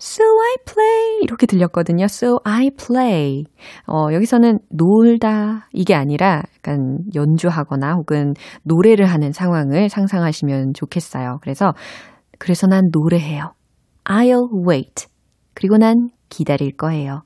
So 0.00 0.24
I 0.26 0.56
play. 0.66 1.18
이렇게 1.22 1.46
들렸거든요. 1.46 2.06
So 2.06 2.38
I 2.42 2.70
play. 2.70 3.44
어, 3.86 4.12
여기서는 4.12 4.58
놀다. 4.68 5.68
이게 5.72 5.94
아니라 5.94 6.42
약간 6.56 6.98
연주하거나 7.14 7.92
혹은 7.92 8.34
노래를 8.64 9.06
하는 9.06 9.30
상황을 9.30 9.88
상상하시면 9.88 10.74
좋겠어요. 10.74 11.38
그래서, 11.40 11.72
그래서 12.40 12.66
난 12.66 12.88
노래해요. 12.90 13.52
I'll 14.04 14.68
wait. 14.68 15.06
그리고 15.54 15.76
난 15.76 16.08
기다릴 16.30 16.76
거예요. 16.76 17.22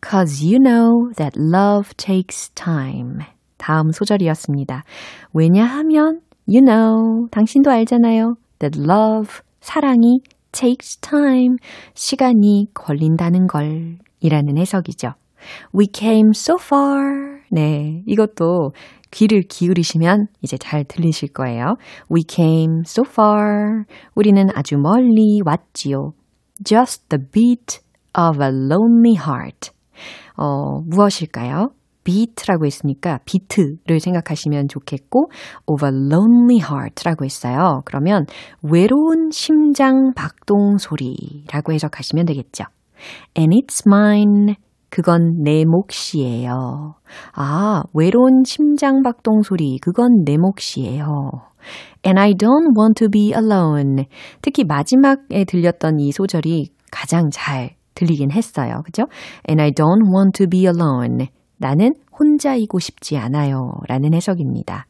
Cause 0.00 0.44
you 0.44 0.58
know 0.58 1.12
that 1.16 1.38
love 1.38 1.94
takes 1.96 2.50
time. 2.54 3.20
다음 3.58 3.90
소절이었습니다. 3.90 4.84
왜냐하면 5.32 6.20
you 6.46 6.60
know 6.64 7.28
당신도 7.30 7.70
알잖아요. 7.70 8.36
that 8.58 8.78
love 8.78 9.40
사랑이 9.60 10.20
takes 10.52 10.98
time 11.00 11.56
시간이 11.94 12.68
걸린다는 12.74 13.46
걸 13.46 13.98
이라는 14.20 14.58
해석이죠. 14.58 15.14
We 15.74 15.88
came 15.92 16.30
so 16.34 16.56
far. 16.60 17.40
네, 17.50 18.02
이것도 18.06 18.70
귀를 19.10 19.42
기울이시면 19.42 20.26
이제 20.42 20.56
잘 20.58 20.84
들리실 20.84 21.32
거예요. 21.32 21.76
We 22.10 22.22
came 22.28 22.80
so 22.84 23.04
far. 23.06 23.84
우리는 24.14 24.48
아주 24.54 24.76
멀리 24.76 25.40
왔지요. 25.44 26.12
Just 26.64 27.08
the 27.08 27.22
beat 27.32 27.80
of 28.16 28.42
a 28.42 28.50
lonely 28.50 29.16
heart. 29.16 29.70
어, 30.36 30.80
무엇일까요? 30.86 31.70
beat라고 32.06 32.66
했으니까 32.66 33.18
비트를 33.24 33.98
생각하시면 33.98 34.68
좋겠고 34.68 35.28
of 35.66 35.84
a 35.84 35.90
lonely 35.92 36.60
heart라고 36.60 37.24
했어요. 37.24 37.82
그러면 37.84 38.26
외로운 38.62 39.30
심장 39.32 40.12
박동 40.14 40.78
소리라고 40.78 41.72
해석하시면 41.72 42.26
되겠죠. 42.26 42.64
And 43.36 43.54
it's 43.56 43.82
mine. 43.86 44.54
그건 44.88 45.42
내 45.42 45.64
몫이에요. 45.66 46.94
아, 47.34 47.82
외로운 47.92 48.44
심장 48.46 49.02
박동 49.02 49.42
소리. 49.42 49.78
그건 49.82 50.22
내 50.24 50.36
몫이에요. 50.38 51.04
And 52.06 52.20
I 52.20 52.32
don't 52.34 52.78
want 52.78 52.94
to 53.00 53.08
be 53.10 53.32
alone. 53.34 54.06
특히 54.40 54.64
마지막에 54.64 55.44
들렸던 55.44 55.98
이 55.98 56.12
소절이 56.12 56.70
가장 56.92 57.28
잘 57.30 57.75
들리긴 57.96 58.30
했어요. 58.30 58.82
그죠? 58.84 59.06
And 59.48 59.60
I 59.60 59.72
don't 59.72 60.04
want 60.14 60.38
to 60.38 60.46
be 60.48 60.60
alone. 60.66 61.26
나는 61.58 61.94
혼자이고 62.18 62.78
싶지 62.78 63.16
않아요. 63.16 63.72
라는 63.88 64.14
해석입니다. 64.14 64.86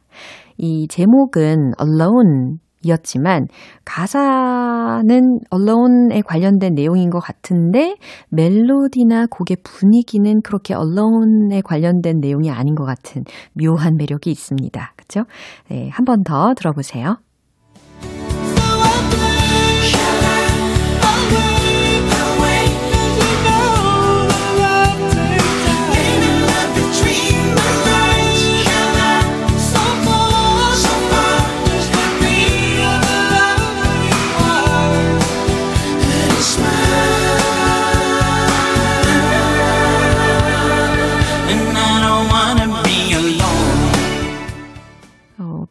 이 0.59 0.87
제목은 0.89 1.73
alone 1.81 2.59
이었지만 2.83 3.49
가사는 3.85 5.41
Alone에 5.53 6.21
관련된 6.23 6.75
내용인 6.75 7.11
것 7.11 7.19
같은데 7.19 7.97
멜로디나 8.31 9.27
곡의 9.31 9.57
분위기는 9.65 10.41
그렇게 10.43 10.75
Alone에 10.75 11.63
관련된 11.63 12.21
내용이 12.21 12.51
아닌 12.51 12.75
것 12.75 12.85
같은 12.85 13.25
묘한 13.55 13.97
매력이 13.97 14.31
있습니다. 14.31 14.93
그렇죠? 14.97 15.29
네, 15.69 15.89
한 15.91 16.05
번 16.05 16.23
더 16.23 16.55
들어보세요. 16.55 17.17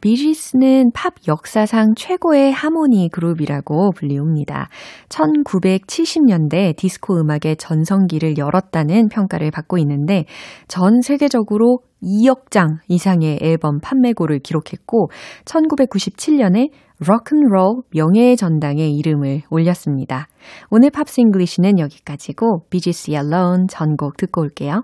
비지스는 0.05 0.91
팝 0.93 1.15
역사상 1.27 1.95
최고의 1.95 2.51
하모니 2.51 3.09
그룹이라고 3.11 3.89
불리웁니다. 3.93 4.69
1970년대 5.09 6.75
디스코 6.75 7.19
음악의 7.19 7.55
전성기를 7.57 8.37
열었다는 8.37 9.09
평가를 9.09 9.49
받고 9.49 9.79
있는데 9.79 10.25
전 10.67 11.01
세계적으로 11.01 11.79
2억 12.03 12.51
장 12.51 12.77
이상의 12.87 13.39
앨범 13.41 13.79
판매고를 13.79 14.41
기록했고 14.43 15.09
1997년에 15.45 16.69
록큰롤 16.99 17.81
명예의 17.91 18.37
전당에 18.37 18.87
이름을 18.87 19.41
올렸습니다. 19.49 20.27
오늘 20.69 20.91
Pops 20.91 21.19
English는 21.21 21.79
여기까지고 21.79 22.67
비지스의 22.69 23.17
Alone 23.17 23.65
전곡 23.69 24.17
듣고 24.17 24.41
올게요. 24.41 24.83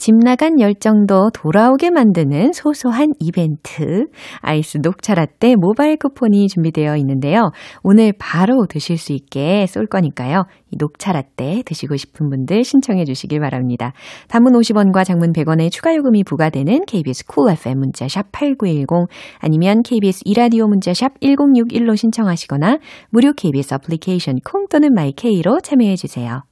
집 0.00 0.14
나간 0.14 0.60
열정도 0.60 1.30
돌아오게 1.34 1.90
만드는 1.90 2.52
소소한 2.52 3.08
이벤트 3.18 4.06
아이스 4.40 4.78
녹차 4.80 5.16
라떼 5.16 5.56
모바일 5.56 5.96
쿠폰이 5.96 6.46
준비되어 6.46 6.96
있는데요. 6.98 7.50
오늘 7.82 8.12
바로 8.16 8.66
드실 8.68 8.96
수 8.96 9.12
있게 9.12 9.66
쏠 9.66 9.86
거니까요. 9.86 10.44
이 10.70 10.76
녹차 10.78 11.12
라떼 11.12 11.62
드시고 11.66 11.96
싶은 11.96 12.30
분들 12.30 12.62
신청해 12.62 13.06
주시길 13.06 13.40
바랍니다. 13.40 13.92
단문 14.28 14.52
50원과 14.52 15.04
장문 15.04 15.32
100원의 15.32 15.72
추가 15.72 15.92
요금이 15.96 16.22
부과되는 16.22 16.84
KBS 16.86 17.26
Cool 17.26 17.52
FM 17.58 17.78
문자샵 17.80 18.30
8910 18.30 19.08
아니면 19.40 19.82
KBS 19.82 20.22
이라디오 20.26 20.68
문자샵 20.68 21.18
1061로 21.20 21.96
신청하시거나 21.96 22.78
무료 23.10 23.32
KBS 23.32 23.74
애플리케이션 23.74 24.36
콩 24.44 24.68
또는 24.68 24.94
마이케이로 24.94 25.58
참여해 25.60 25.96
주세요. 25.96 26.42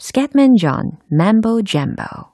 Scatman 0.00 0.56
John, 0.58 0.92
Mambo 1.12 1.60
Jambo 1.62 2.33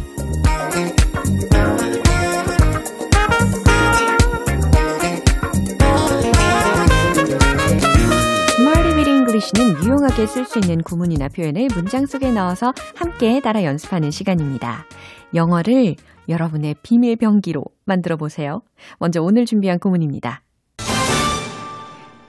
English는 9.51 9.83
유용하게 9.83 10.27
쓸 10.27 10.45
수 10.45 10.59
있는 10.59 10.81
구문이나 10.81 11.27
표현을 11.27 11.67
문장 11.75 12.05
속에 12.05 12.31
넣어서 12.31 12.71
함께 12.95 13.41
따라 13.41 13.63
연습하는 13.63 14.11
시간입니다. 14.11 14.85
영어를 15.33 15.95
여러분의 16.29 16.75
비밀 16.81 17.17
병기로 17.17 17.63
만들어 17.85 18.17
보세요. 18.17 18.61
먼저 18.99 19.21
오늘 19.21 19.45
준비한 19.45 19.79
구문입니다. 19.79 20.43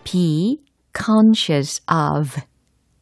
be 0.05 0.59
conscious 0.97 1.83
of 1.83 2.41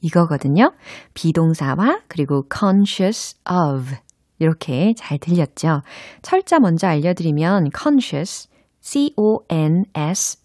이거거든요. 0.01 0.73
비동사와 1.15 2.01
그리고 2.09 2.45
conscious 2.53 3.37
of 3.49 3.95
이렇게 4.39 4.95
잘 4.97 5.19
들렸죠? 5.19 5.83
철자 6.23 6.59
먼저 6.59 6.89
알려드리면 6.89 7.71
conscious, 7.77 8.49
C-O-N-S-C-I-O-U-S 8.81 10.41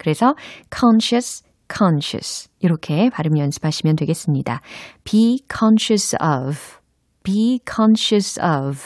그래서 0.00 0.34
conscious, 0.74 1.44
conscious 1.72 2.48
이렇게 2.58 3.10
발음 3.10 3.36
연습하시면 3.36 3.96
되겠습니다. 3.96 4.60
be 5.04 5.40
conscious 5.48 6.16
of, 6.16 6.56
be 7.22 7.60
conscious 7.70 8.40
of 8.40 8.78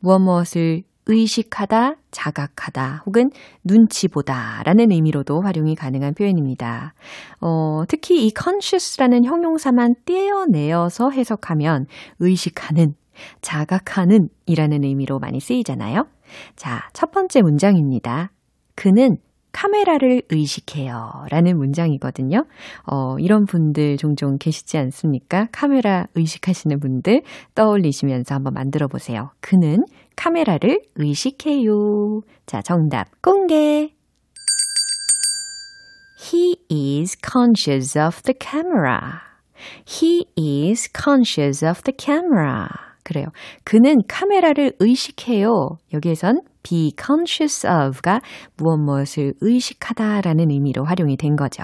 무엇 0.00 0.18
무엇을 0.18 0.82
의식하다, 1.08 1.94
자각하다, 2.10 3.04
혹은 3.06 3.30
눈치 3.62 4.08
보다 4.08 4.62
라는 4.64 4.90
의미로도 4.90 5.40
활용이 5.40 5.76
가능한 5.76 6.14
표현입니다. 6.14 6.94
어, 7.40 7.82
특히 7.86 8.26
이 8.26 8.32
conscious라는 8.36 9.24
형용사만 9.24 9.94
떼어내어서 10.04 11.10
해석하면 11.10 11.86
의식하는, 12.18 12.94
자각하는 13.40 14.30
이라는 14.46 14.82
의미로 14.82 15.20
많이 15.20 15.38
쓰이잖아요. 15.38 16.06
자, 16.56 16.88
첫 16.92 17.12
번째 17.12 17.42
문장입니다. 17.42 18.32
그는 18.74 19.18
카메라를 19.56 20.20
의식해요. 20.28 21.24
라는 21.30 21.56
문장이거든요. 21.56 22.44
어, 22.84 23.18
이런 23.18 23.46
분들 23.46 23.96
종종 23.96 24.36
계시지 24.36 24.76
않습니까? 24.76 25.48
카메라 25.50 26.04
의식하시는 26.14 26.78
분들 26.78 27.22
떠올리시면서 27.54 28.34
한번 28.34 28.52
만들어 28.52 28.86
보세요. 28.86 29.30
그는 29.40 29.78
카메라를 30.14 30.82
의식해요. 30.96 32.20
자, 32.44 32.60
정답 32.60 33.06
공개. 33.22 33.94
He 36.20 36.56
is 36.70 37.16
conscious 37.18 37.98
of 37.98 38.20
the 38.24 38.34
camera. 38.38 39.00
He 39.86 40.26
is 40.38 40.90
conscious 40.94 41.64
of 41.64 41.80
the 41.82 41.96
camera. 41.98 42.66
그래요. 43.04 43.26
그는 43.64 44.02
카메라를 44.06 44.74
의식해요. 44.80 45.78
여기에선 45.94 46.40
be 46.66 46.92
conscious 47.00 47.64
of가 47.64 48.20
무엇 48.56 48.78
무엇을 48.78 49.34
의식하다라는 49.40 50.50
의미로 50.50 50.84
활용이 50.84 51.16
된 51.16 51.36
거죠. 51.36 51.62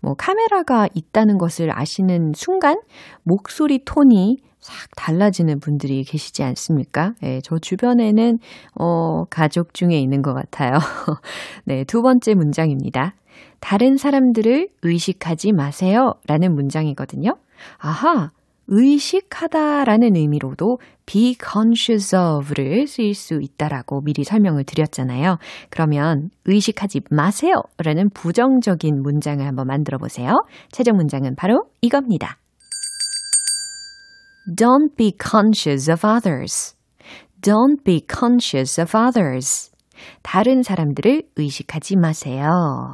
뭐 0.00 0.14
카메라가 0.14 0.88
있다는 0.94 1.36
것을 1.38 1.76
아시는 1.76 2.32
순간 2.36 2.80
목소리 3.24 3.84
톤이 3.84 4.38
싹 4.60 4.74
달라지는 4.94 5.58
분들이 5.58 6.04
계시지 6.04 6.44
않습니까? 6.44 7.14
네, 7.22 7.40
저 7.42 7.58
주변에는 7.58 8.38
어, 8.78 9.24
가족 9.24 9.74
중에 9.74 9.98
있는 9.98 10.22
것 10.22 10.34
같아요. 10.34 10.72
네, 11.64 11.84
두 11.84 12.02
번째 12.02 12.34
문장입니다. 12.34 13.14
다른 13.58 13.96
사람들을 13.96 14.68
의식하지 14.82 15.52
마세요. 15.52 16.14
라는 16.26 16.54
문장이거든요. 16.54 17.36
아하, 17.78 18.30
의식하다라는 18.70 20.16
의미로도 20.16 20.78
be 21.04 21.34
conscious 21.38 22.14
of를 22.16 22.86
쓰일 22.86 23.14
수 23.14 23.40
있다라고 23.42 24.00
미리 24.02 24.24
설명을 24.24 24.64
드렸잖아요. 24.64 25.38
그러면 25.70 26.30
의식하지 26.44 27.02
마세요 27.10 27.54
라는 27.78 28.08
부정적인 28.10 29.02
문장을 29.02 29.44
한번 29.44 29.66
만들어 29.66 29.98
보세요. 29.98 30.34
최종 30.70 30.96
문장은 30.96 31.34
바로 31.36 31.64
이겁니다. 31.80 32.38
Don't 34.56 34.96
be 34.96 35.12
conscious 35.20 35.90
of 35.90 36.06
others. 36.06 36.74
Don't 37.42 37.82
be 37.84 38.00
conscious 38.08 38.80
of 38.80 38.96
others. 38.96 39.69
다른 40.22 40.62
사람들을 40.62 41.22
의식하지 41.36 41.96
마세요. 41.96 42.48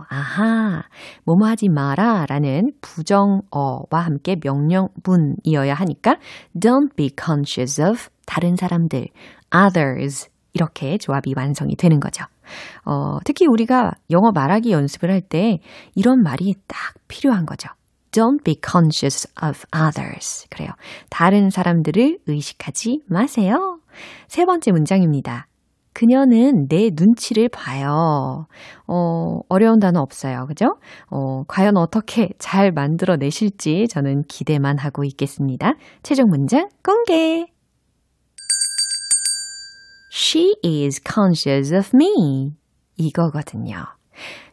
아하, 0.09 0.83
뭐뭐 1.25 1.47
하지 1.47 1.69
마라 1.69 2.27
라는 2.29 2.73
부정어와 2.81 4.01
함께 4.01 4.37
명령문이어야 4.42 5.75
하니까 5.75 6.16
don't 6.59 6.95
be 6.97 7.11
conscious 7.19 7.81
of 7.83 8.09
다른 8.27 8.57
사람들, 8.57 9.09
others 9.55 10.29
이렇게 10.53 10.99
조합이 10.99 11.35
완성이 11.37 11.77
되는 11.77 12.01
거죠. 12.01 12.25
어, 12.85 13.19
특히 13.25 13.47
우리가 13.47 13.92
영어 14.11 14.31
말하기 14.33 14.71
연습을 14.73 15.11
할 15.11 15.21
때 15.21 15.59
이런 15.95 16.23
말이 16.23 16.55
딱 16.66 16.95
필요한 17.09 17.47
거죠. 17.47 17.69
Don't 18.12 18.45
be 18.45 18.57
conscious 18.64 19.29
of 19.45 19.64
others. 19.77 20.47
그래요. 20.49 20.71
다른 21.11 21.51
사람들을 21.51 22.21
의식하지 22.27 23.03
마세요. 23.09 23.79
세 24.29 24.47
번째 24.47 24.73
문장입니다. 24.73 25.49
그녀는 25.96 26.68
내 26.68 26.90
눈치를 26.92 27.48
봐요. 27.48 28.46
어, 28.87 29.38
어려운 29.48 29.78
단어 29.78 30.00
없어요. 30.00 30.44
그죠? 30.46 30.66
어, 31.11 31.44
과연 31.48 31.78
어떻게 31.78 32.28
잘 32.38 32.70
만들어내실지 32.70 33.87
저는 33.88 34.24
기대만 34.28 34.76
하고 34.76 35.04
있겠습니다. 35.04 35.72
최종 36.02 36.28
문장 36.28 36.68
공개! 36.85 37.46
She 40.12 40.56
is 40.62 41.00
conscious 41.02 41.72
of 41.74 41.88
me. 41.94 42.52
이거거든요. 42.98 43.87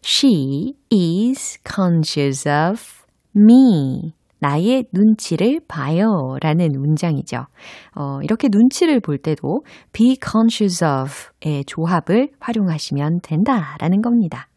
She 0.02 0.76
is 0.94 1.60
conscious 1.68 2.48
of 2.48 2.82
me. 3.36 4.14
나의 4.44 4.86
눈치를 4.92 5.62
봐요. 5.70 6.36
라는 6.42 6.74
문장이죠. 6.74 7.46
어, 7.96 8.20
이렇게 8.22 8.50
눈치를 8.52 9.00
볼 9.00 9.18
때도 9.18 9.64
be 9.94 10.18
conscious 10.22 10.84
of의 10.84 11.64
조합을 11.64 12.32
활용하시면 12.42 13.22
된다라는 13.24 14.02
겁니다. 14.02 14.50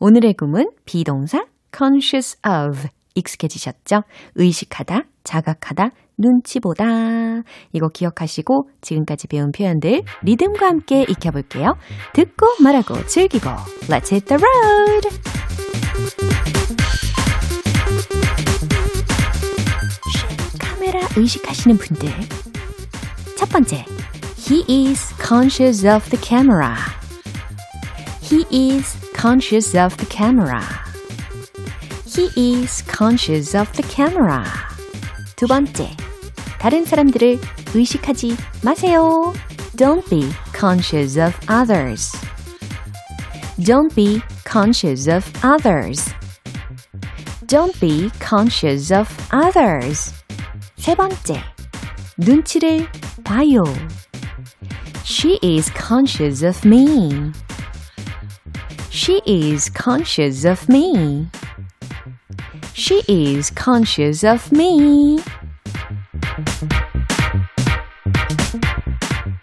오늘의 0.00 0.34
꿈은 0.34 0.70
비동사 0.84 1.44
conscious 1.76 2.36
of 2.38 2.88
익숙해지셨죠? 3.14 4.02
의식하다, 4.34 5.02
자각하다, 5.22 5.90
눈치 6.16 6.58
보다. 6.58 6.84
이거 7.72 7.88
기억하시고 7.88 8.68
지금까지 8.80 9.28
배운 9.28 9.52
표현들 9.52 10.02
리듬과 10.22 10.66
함께 10.66 11.02
익혀볼게요. 11.02 11.74
듣고 12.12 12.46
말하고 12.60 13.06
즐기고 13.06 13.48
Let's 13.88 14.10
hit 14.10 14.26
the 14.26 14.42
road! 14.42 15.67
의식하시는 21.17 21.77
분들 21.77 22.09
첫 23.37 23.49
번째 23.49 23.85
He 24.37 24.65
is 24.67 25.13
conscious 25.25 25.87
of 25.87 26.09
the 26.09 26.19
camera. 26.21 26.75
He 28.21 28.45
is 28.51 28.97
conscious 29.15 29.77
of 29.77 29.95
the 29.97 30.07
camera. 30.09 30.61
He 32.05 32.29
is 32.35 32.83
conscious 32.85 33.55
of 33.55 33.71
the 33.71 33.87
camera. 33.89 34.43
두 35.35 35.47
번째, 35.47 35.95
다른 36.59 36.85
사람들을 36.85 37.39
의식하지 37.73 38.35
마세요. 38.63 39.33
Don't 39.77 40.07
be 40.09 40.29
conscious 40.53 41.19
of 41.19 41.33
others. 41.47 42.11
Don't 43.59 43.95
be 43.95 44.21
conscious 44.45 45.09
of 45.09 45.25
others. 45.41 46.13
Don't 47.47 47.79
be 47.79 48.11
conscious 48.19 48.91
of 48.91 49.07
others. 49.31 50.16
세 50.88 50.94
번째, 50.94 51.38
눈치를 52.16 52.86
봐요. 53.22 53.62
She 55.04 55.38
is 55.44 55.70
conscious 55.76 56.42
of 56.42 56.66
me. 56.66 57.30
She 58.90 59.20
is 59.26 59.70
conscious 59.70 60.48
of 60.48 60.64
me. 60.70 61.26
She 62.72 63.02
is 63.06 63.52
conscious 63.54 64.26
of 64.26 64.48
me. 64.50 65.18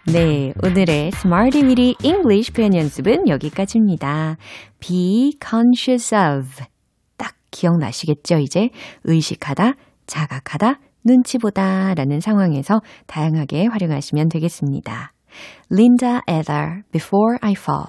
네, 0.06 0.52
오늘의 0.64 1.12
Smarty 1.14 1.62
Weedy 1.62 1.94
English 2.02 2.52
표현 2.54 2.74
연습은 2.74 3.28
여기까지입니다. 3.28 4.36
Be 4.80 5.38
conscious 5.40 6.12
of. 6.12 6.64
딱 7.16 7.36
기억나시겠죠, 7.52 8.38
이제? 8.38 8.70
의식하다, 9.04 9.74
자각하다, 10.08 10.80
눈치 11.06 11.38
보다 11.38 11.94
라는 11.94 12.18
상황에서 12.18 12.80
다양하게 13.06 13.66
활용하시면 13.66 14.28
되겠습니다. 14.28 15.12
Linda 15.70 16.18
Ether, 16.28 16.82
Before 16.90 17.38
I 17.40 17.52
Fall. 17.52 17.86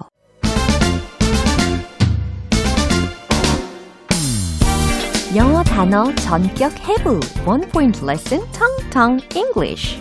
영어 5.34 5.64
단어 5.64 6.14
전격 6.14 6.72
해부 6.88 7.18
원 7.44 7.60
포인트 7.72 8.04
레슨 8.04 8.38
텅텅 8.52 9.18
English. 9.34 10.00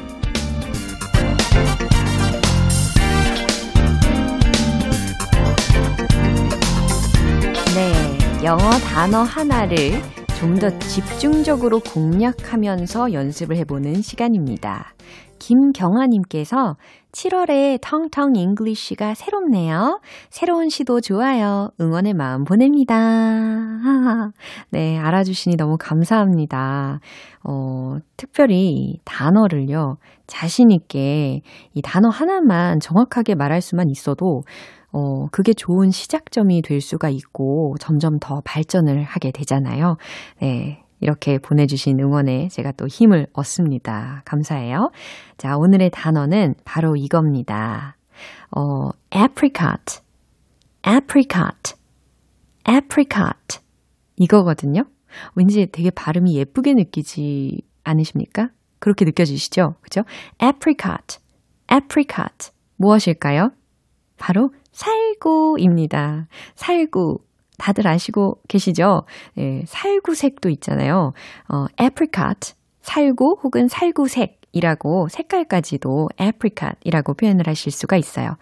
네, 7.74 8.46
영어 8.46 8.70
단어 8.88 9.24
하나를 9.24 10.02
좀 10.40 10.58
더 10.60 10.70
집중적으로 10.80 11.80
공략하면서 11.80 13.14
연습을 13.14 13.58
해보는 13.58 14.02
시간입니다. 14.02 14.94
김경아님께서 15.40 16.76
7월에 17.12 17.80
텅텅 17.82 18.36
잉글리쉬가 18.36 19.14
새롭네요. 19.14 20.00
새로운 20.30 20.70
시도 20.70 21.00
좋아요. 21.00 21.70
응원의 21.80 22.14
마음 22.14 22.44
보냅니다. 22.44 22.96
네, 24.72 24.98
알아주시니 24.98 25.58
너무 25.58 25.78
감사합니다. 25.80 27.00
어, 27.44 27.98
특별히 28.16 29.00
단어를요, 29.06 29.98
자신있게 30.28 31.42
이 31.74 31.82
단어 31.84 32.10
하나만 32.10 32.80
정확하게 32.80 33.36
말할 33.36 33.62
수만 33.62 33.90
있어도 33.90 34.42
어, 34.92 35.28
그게 35.32 35.54
좋은 35.54 35.92
시작점이 35.92 36.62
될 36.62 36.82
수가 36.82 37.10
있고 37.10 37.76
점점 37.80 38.20
더 38.20 38.42
발전을 38.46 39.04
하게 39.04 39.32
되잖아요. 39.32 39.98
네. 40.42 40.84
이렇게 41.00 41.38
보내주신 41.38 42.00
응원에 42.00 42.48
제가 42.50 42.72
또 42.72 42.88
힘을 42.88 43.28
얻습니다. 43.34 44.24
감사해요. 44.26 44.90
자, 45.38 45.56
오늘의 45.56 45.92
단어는 45.92 46.56
바로 46.66 46.96
이겁니다. 46.96 47.98
어, 48.56 48.90
apricot, 49.14 50.02
apricot, 50.88 51.76
apricot. 52.68 53.60
이거거든요. 54.16 54.86
왠지 55.36 55.68
되게 55.72 55.92
발음이 55.92 56.36
예쁘게 56.36 56.74
느끼지 56.74 57.62
않으십니까? 57.84 58.50
그렇게 58.80 59.06
느껴지시죠? 59.06 59.76
그죠? 59.82 60.04
apricot, 60.42 61.20
apricot. 61.72 62.52
무엇일까요? 62.78 63.52
바로 64.18 64.50
살구입니다. 64.78 66.28
살구. 66.56 67.20
다들 67.58 67.88
아시고 67.88 68.40
계시죠? 68.48 69.04
예, 69.40 69.64
살구색도 69.66 70.50
있잖아요. 70.50 71.14
어, 71.50 71.66
apricot, 71.82 72.54
살구 72.84 73.40
혹은 73.44 73.68
살구색 73.68 74.40
이라고 74.58 75.08
색깔까지도 75.10 76.10
apricot이라고 76.20 77.14
표현을 77.14 77.48
하실 77.48 77.72
수가 77.72 77.96
있어요. 77.98 78.36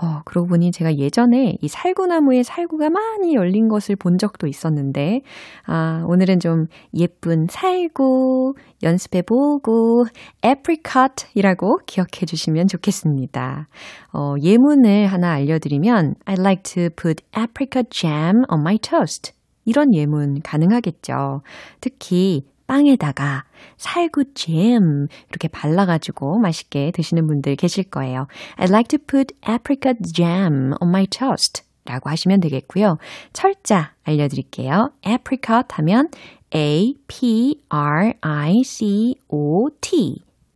어, 0.00 0.22
그러고 0.24 0.48
보니 0.48 0.70
제가 0.72 0.96
예전에 0.96 1.56
이 1.60 1.68
살구나무에 1.68 2.42
살구가 2.42 2.90
많이 2.90 3.34
열린 3.34 3.68
것을 3.68 3.96
본 3.96 4.16
적도 4.16 4.46
있었는데, 4.46 5.20
아, 5.66 6.04
오늘은 6.06 6.40
좀 6.40 6.66
예쁜 6.94 7.46
살구 7.48 8.54
연습해보고 8.82 10.06
apricot이라고 10.44 11.80
기억해 11.86 12.26
주시면 12.26 12.68
좋겠습니다. 12.68 13.68
어, 14.12 14.34
예문을 14.40 15.06
하나 15.06 15.32
알려드리면, 15.32 16.14
I 16.24 16.36
like 16.38 16.62
to 16.62 16.88
put 16.90 17.22
apricot 17.36 17.90
jam 17.90 18.44
on 18.50 18.60
my 18.60 18.78
toast. 18.78 19.32
이런 19.64 19.94
예문 19.94 20.40
가능하겠죠. 20.42 21.42
특히 21.80 22.46
빵에다가 22.66 23.44
살구잼 23.76 25.08
이렇게 25.28 25.48
발라가지고 25.48 26.38
맛있게 26.40 26.90
드시는 26.92 27.26
분들 27.26 27.56
계실 27.56 27.84
거예요. 27.84 28.26
I'd 28.56 28.70
like 28.70 28.88
to 28.88 28.98
put 28.98 29.34
apricot 29.48 29.98
jam 30.14 30.72
on 30.80 30.88
my 30.88 31.06
toast. 31.06 31.62
라고 31.84 32.10
하시면 32.10 32.40
되겠고요. 32.40 32.98
철자 33.32 33.92
알려드릴게요. 34.04 34.90
apricot 35.06 35.68
하면 35.70 36.08
A-P-R-I-C-O-T. 36.54 37.54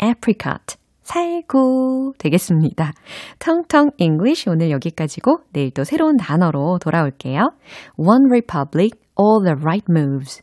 apricot. 0.03 0.77
살구 1.03 2.15
되겠습니다. 2.19 2.93
텅텅 3.39 3.91
English 3.99 4.49
오늘 4.49 4.71
여기까지고 4.71 5.41
내일 5.53 5.71
또 5.73 5.85
새로운 5.85 6.17
단어로 6.17 6.79
돌아올게요. 6.81 7.53
One 7.97 8.27
Republic, 8.31 8.99
All 9.19 9.43
the 9.45 9.57
Right 9.61 9.87
Moves. 9.91 10.43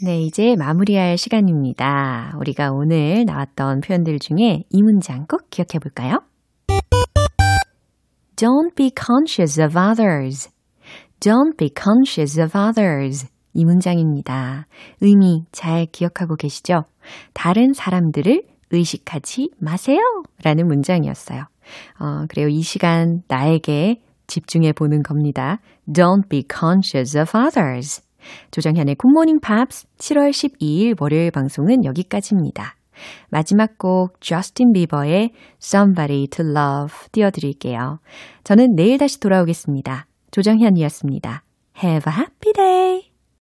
네, 0.00 0.20
이제 0.20 0.54
마무리할 0.56 1.18
시간입니다. 1.18 2.32
우리가 2.38 2.70
오늘 2.70 3.24
나왔던 3.26 3.80
표현들 3.80 4.20
중에 4.20 4.62
이 4.70 4.82
문장 4.82 5.26
꼭 5.26 5.50
기억해 5.50 5.80
볼까요? 5.82 6.20
Don't 8.36 8.76
be 8.76 8.92
conscious 8.96 9.60
of 9.60 9.76
others. 9.76 10.50
Don't 11.18 11.56
be 11.56 11.70
conscious 11.76 12.40
of 12.40 12.56
others. 12.56 13.26
이 13.54 13.64
문장입니다. 13.64 14.66
의미 15.00 15.42
잘 15.50 15.86
기억하고 15.86 16.36
계시죠? 16.36 16.84
다른 17.34 17.72
사람들을 17.72 18.44
의식하지 18.70 19.50
마세요. 19.58 19.98
라는 20.44 20.68
문장이었어요. 20.68 21.42
어, 21.98 22.26
그래요. 22.28 22.46
이 22.46 22.62
시간 22.62 23.22
나에게 23.26 24.00
집중해 24.28 24.74
보는 24.74 25.02
겁니다. 25.02 25.58
Don't 25.88 26.28
be 26.28 26.44
conscious 26.48 27.18
of 27.18 27.36
others. 27.36 28.00
조정현의 28.50 28.96
Good 28.96 29.12
Morning 29.12 29.40
Pops 29.40 29.86
7월 29.98 30.30
12일 30.30 31.00
월요일 31.00 31.30
방송은 31.30 31.84
여기까지입니다. 31.84 32.76
마지막 33.30 33.78
곡 33.78 34.20
저스틴 34.20 34.72
비버의 34.72 35.30
Somebody 35.62 36.26
to 36.28 36.44
Love 36.44 37.08
띄워드릴게요. 37.12 38.00
저는 38.44 38.74
내일 38.76 38.98
다시 38.98 39.20
돌아오겠습니다. 39.20 40.06
조정현이었습니다. 40.30 41.42
Have 41.82 42.12
a 42.12 42.18
happy 42.18 42.52
day! 42.54 43.07